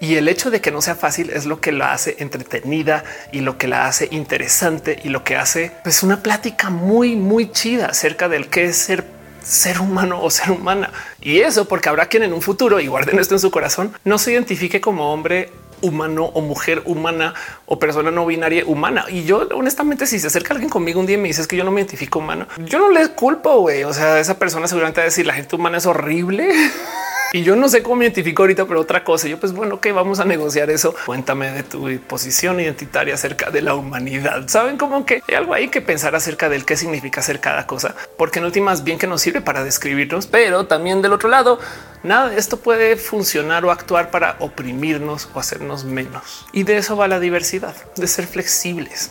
Y 0.00 0.16
el 0.16 0.28
hecho 0.28 0.50
de 0.50 0.60
que 0.60 0.70
no 0.70 0.80
sea 0.80 0.94
fácil 0.94 1.30
es 1.30 1.44
lo 1.44 1.60
que 1.60 1.72
la 1.72 1.92
hace 1.92 2.16
entretenida 2.18 3.04
y 3.32 3.40
lo 3.40 3.58
que 3.58 3.68
la 3.68 3.86
hace 3.86 4.08
interesante 4.10 4.98
y 5.04 5.10
lo 5.10 5.24
que 5.24 5.36
hace 5.36 5.72
pues 5.82 6.02
una 6.02 6.22
plática 6.22 6.70
muy, 6.70 7.16
muy 7.16 7.50
chida 7.52 7.86
acerca 7.86 8.28
del 8.28 8.48
qué 8.48 8.64
es 8.64 8.76
ser 8.76 9.04
ser 9.42 9.80
humano 9.80 10.22
o 10.22 10.30
ser 10.30 10.50
humana. 10.50 10.90
Y 11.20 11.40
eso 11.40 11.66
porque 11.66 11.88
habrá 11.88 12.06
quien 12.06 12.22
en 12.22 12.32
un 12.32 12.42
futuro, 12.42 12.80
y 12.80 12.86
guarden 12.86 13.18
esto 13.18 13.34
en 13.34 13.40
su 13.40 13.50
corazón, 13.50 13.92
no 14.04 14.18
se 14.18 14.32
identifique 14.32 14.80
como 14.80 15.12
hombre 15.12 15.50
humano 15.82 16.26
o 16.34 16.42
mujer 16.42 16.82
humana 16.84 17.32
o 17.66 17.78
persona 17.78 18.10
no 18.10 18.26
binaria 18.26 18.64
humana. 18.66 19.06
Y 19.08 19.24
yo 19.24 19.48
honestamente, 19.54 20.06
si 20.06 20.18
se 20.18 20.26
acerca 20.26 20.54
alguien 20.54 20.70
conmigo 20.70 21.00
un 21.00 21.06
día 21.06 21.16
y 21.16 21.20
me 21.20 21.28
dices 21.28 21.46
que 21.46 21.56
yo 21.56 21.64
no 21.64 21.70
me 21.70 21.80
identifico 21.80 22.18
humano, 22.18 22.46
yo 22.66 22.78
no 22.78 22.90
les 22.90 23.08
culpo, 23.10 23.60
güey. 23.60 23.84
O 23.84 23.92
sea, 23.92 24.20
esa 24.20 24.38
persona 24.38 24.68
seguramente 24.68 25.00
va 25.00 25.04
a 25.04 25.06
decir 25.06 25.26
la 25.26 25.34
gente 25.34 25.56
humana 25.56 25.78
es 25.78 25.86
horrible. 25.86 26.52
Y 27.32 27.44
yo 27.44 27.54
no 27.54 27.68
sé 27.68 27.82
cómo 27.82 27.96
me 27.96 28.06
identifico 28.06 28.42
ahorita, 28.42 28.66
pero 28.66 28.80
otra 28.80 29.04
cosa, 29.04 29.28
yo 29.28 29.38
pues 29.38 29.52
bueno, 29.52 29.80
que 29.80 29.92
vamos 29.92 30.18
a 30.18 30.24
negociar 30.24 30.68
eso. 30.68 30.94
Cuéntame 31.06 31.52
de 31.52 31.62
tu 31.62 31.88
posición 32.00 32.58
identitaria 32.58 33.14
acerca 33.14 33.50
de 33.50 33.62
la 33.62 33.74
humanidad. 33.74 34.48
Saben 34.48 34.76
como 34.76 35.06
que 35.06 35.22
hay 35.28 35.34
algo 35.36 35.54
ahí 35.54 35.68
que 35.68 35.80
pensar 35.80 36.16
acerca 36.16 36.48
del 36.48 36.64
qué 36.64 36.76
significa 36.76 37.22
ser 37.22 37.38
cada 37.38 37.68
cosa, 37.68 37.94
porque 38.18 38.40
en 38.40 38.46
últimas 38.46 38.82
bien 38.82 38.98
que 38.98 39.06
nos 39.06 39.20
sirve 39.20 39.40
para 39.40 39.62
describirnos, 39.62 40.26
pero 40.26 40.66
también 40.66 41.02
del 41.02 41.12
otro 41.12 41.28
lado, 41.28 41.60
nada 42.02 42.30
de 42.30 42.38
esto 42.38 42.56
puede 42.56 42.96
funcionar 42.96 43.64
o 43.64 43.70
actuar 43.70 44.10
para 44.10 44.34
oprimirnos 44.40 45.28
o 45.32 45.38
hacernos 45.38 45.84
menos. 45.84 46.46
Y 46.52 46.64
de 46.64 46.78
eso 46.78 46.96
va 46.96 47.06
la 47.06 47.20
diversidad, 47.20 47.76
de 47.94 48.08
ser 48.08 48.26
flexibles 48.26 49.10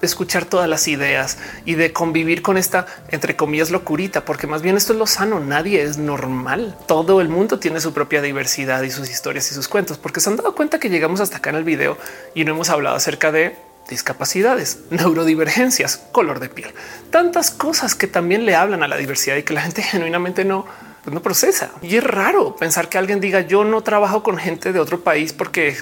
de 0.00 0.06
escuchar 0.06 0.44
todas 0.44 0.68
las 0.68 0.88
ideas 0.88 1.38
y 1.64 1.74
de 1.74 1.92
convivir 1.92 2.42
con 2.42 2.56
esta, 2.56 2.86
entre 3.08 3.36
comillas, 3.36 3.70
locurita, 3.70 4.24
porque 4.24 4.46
más 4.46 4.62
bien 4.62 4.76
esto 4.76 4.92
es 4.92 4.98
lo 4.98 5.06
sano. 5.06 5.40
Nadie 5.40 5.82
es 5.82 5.98
normal. 5.98 6.76
Todo 6.86 7.20
el 7.20 7.28
mundo 7.28 7.58
tiene 7.58 7.80
su 7.80 7.92
propia 7.92 8.22
diversidad 8.22 8.82
y 8.82 8.90
sus 8.90 9.10
historias 9.10 9.50
y 9.50 9.54
sus 9.54 9.68
cuentos, 9.68 9.98
porque 9.98 10.20
se 10.20 10.30
han 10.30 10.36
dado 10.36 10.54
cuenta 10.54 10.78
que 10.78 10.90
llegamos 10.90 11.20
hasta 11.20 11.38
acá 11.38 11.50
en 11.50 11.56
el 11.56 11.64
video 11.64 11.96
y 12.34 12.44
no 12.44 12.52
hemos 12.52 12.70
hablado 12.70 12.96
acerca 12.96 13.32
de 13.32 13.56
discapacidades, 13.88 14.80
neurodivergencias, 14.90 15.98
color 16.12 16.40
de 16.40 16.48
piel, 16.48 16.72
tantas 17.10 17.50
cosas 17.50 17.94
que 17.94 18.06
también 18.06 18.46
le 18.46 18.54
hablan 18.54 18.82
a 18.82 18.88
la 18.88 18.96
diversidad 18.96 19.36
y 19.36 19.42
que 19.42 19.54
la 19.54 19.62
gente 19.62 19.82
genuinamente 19.82 20.44
no, 20.44 20.66
no 21.06 21.22
procesa. 21.22 21.70
Y 21.82 21.96
es 21.96 22.04
raro 22.04 22.56
pensar 22.56 22.88
que 22.88 22.98
alguien 22.98 23.20
diga 23.20 23.42
yo 23.42 23.64
no 23.64 23.82
trabajo 23.82 24.22
con 24.22 24.38
gente 24.38 24.72
de 24.72 24.80
otro 24.80 25.02
país 25.02 25.32
porque 25.32 25.76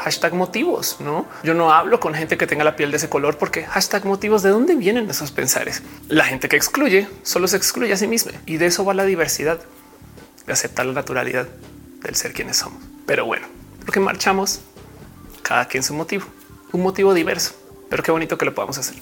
hashtag 0.00 0.34
motivos. 0.34 0.96
No, 1.00 1.26
yo 1.42 1.54
no 1.54 1.72
hablo 1.72 2.00
con 2.00 2.14
gente 2.14 2.36
que 2.36 2.46
tenga 2.46 2.64
la 2.64 2.76
piel 2.76 2.90
de 2.90 2.96
ese 2.96 3.08
color 3.08 3.38
porque 3.38 3.64
hashtag 3.64 4.04
motivos. 4.04 4.42
¿De 4.42 4.50
dónde 4.50 4.74
vienen 4.74 5.08
esos 5.08 5.30
pensares? 5.30 5.82
La 6.08 6.24
gente 6.24 6.48
que 6.48 6.56
excluye 6.56 7.08
solo 7.22 7.46
se 7.48 7.56
excluye 7.56 7.92
a 7.92 7.96
sí 7.96 8.06
misma 8.06 8.32
y 8.46 8.56
de 8.56 8.66
eso 8.66 8.84
va 8.84 8.94
la 8.94 9.04
diversidad 9.04 9.60
de 10.46 10.52
aceptar 10.52 10.86
la 10.86 10.92
naturalidad 10.92 11.48
del 12.02 12.16
ser 12.16 12.32
quienes 12.32 12.56
somos. 12.56 12.82
Pero 13.06 13.26
bueno, 13.26 13.46
porque 13.84 14.00
marchamos 14.00 14.60
cada 15.42 15.66
quien 15.66 15.82
su 15.82 15.94
motivo, 15.94 16.26
un 16.72 16.82
motivo 16.82 17.14
diverso, 17.14 17.54
pero 17.88 18.02
qué 18.02 18.10
bonito 18.10 18.38
que 18.38 18.44
lo 18.44 18.54
podamos 18.54 18.78
hacer. 18.78 18.96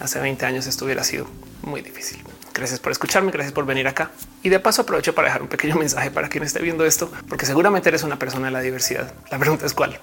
Hace 0.00 0.20
20 0.20 0.44
años 0.46 0.66
esto 0.66 0.84
hubiera 0.84 1.04
sido 1.04 1.26
muy 1.62 1.80
difícil. 1.80 2.22
Gracias 2.52 2.78
por 2.78 2.92
escucharme, 2.92 3.32
gracias 3.32 3.52
por 3.52 3.66
venir 3.66 3.88
acá. 3.88 4.10
Y 4.42 4.48
de 4.48 4.60
paso 4.60 4.82
aprovecho 4.82 5.14
para 5.14 5.26
dejar 5.26 5.42
un 5.42 5.48
pequeño 5.48 5.74
mensaje 5.76 6.10
para 6.10 6.28
quien 6.28 6.44
esté 6.44 6.60
viendo 6.60 6.84
esto, 6.84 7.10
porque 7.28 7.46
seguramente 7.46 7.88
eres 7.88 8.04
una 8.04 8.18
persona 8.18 8.46
de 8.46 8.52
la 8.52 8.60
diversidad. 8.60 9.12
La 9.30 9.38
pregunta 9.38 9.66
es 9.66 9.74
cuál. 9.74 9.98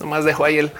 Nomás 0.00 0.24
dejo 0.24 0.44
ahí 0.44 0.58
el 0.58 0.72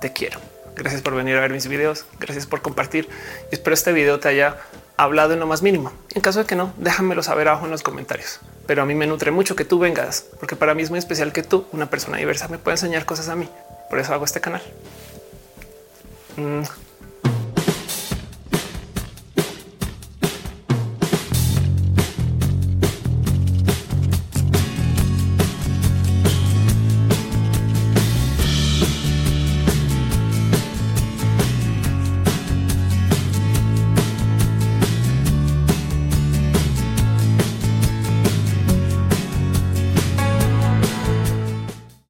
te 0.00 0.12
quiero. 0.12 0.38
Gracias 0.76 1.02
por 1.02 1.14
venir 1.14 1.36
a 1.36 1.40
ver 1.40 1.52
mis 1.52 1.66
videos. 1.66 2.06
Gracias 2.18 2.46
por 2.46 2.62
compartir. 2.62 3.08
Y 3.50 3.54
espero 3.54 3.74
este 3.74 3.92
video 3.92 4.20
te 4.20 4.28
haya 4.28 4.56
hablado 4.96 5.32
en 5.32 5.40
lo 5.40 5.46
más 5.46 5.62
mínimo. 5.62 5.92
En 6.14 6.22
caso 6.22 6.40
de 6.40 6.46
que 6.46 6.54
no, 6.54 6.72
déjamelo 6.76 7.22
saber 7.22 7.48
abajo 7.48 7.64
en 7.64 7.70
los 7.70 7.82
comentarios. 7.82 8.40
Pero 8.66 8.82
a 8.82 8.86
mí 8.86 8.94
me 8.94 9.06
nutre 9.06 9.30
mucho 9.30 9.56
que 9.56 9.64
tú 9.64 9.78
vengas, 9.78 10.24
porque 10.38 10.56
para 10.56 10.74
mí 10.74 10.82
es 10.82 10.90
muy 10.90 10.98
especial 10.98 11.32
que 11.32 11.42
tú, 11.42 11.66
una 11.72 11.90
persona 11.90 12.18
diversa, 12.18 12.48
me 12.48 12.58
pueda 12.58 12.74
enseñar 12.74 13.04
cosas 13.04 13.28
a 13.28 13.36
mí. 13.36 13.48
Por 13.90 13.98
eso 13.98 14.14
hago 14.14 14.24
este 14.24 14.40
canal. 14.40 14.62
Mm. 16.36 16.62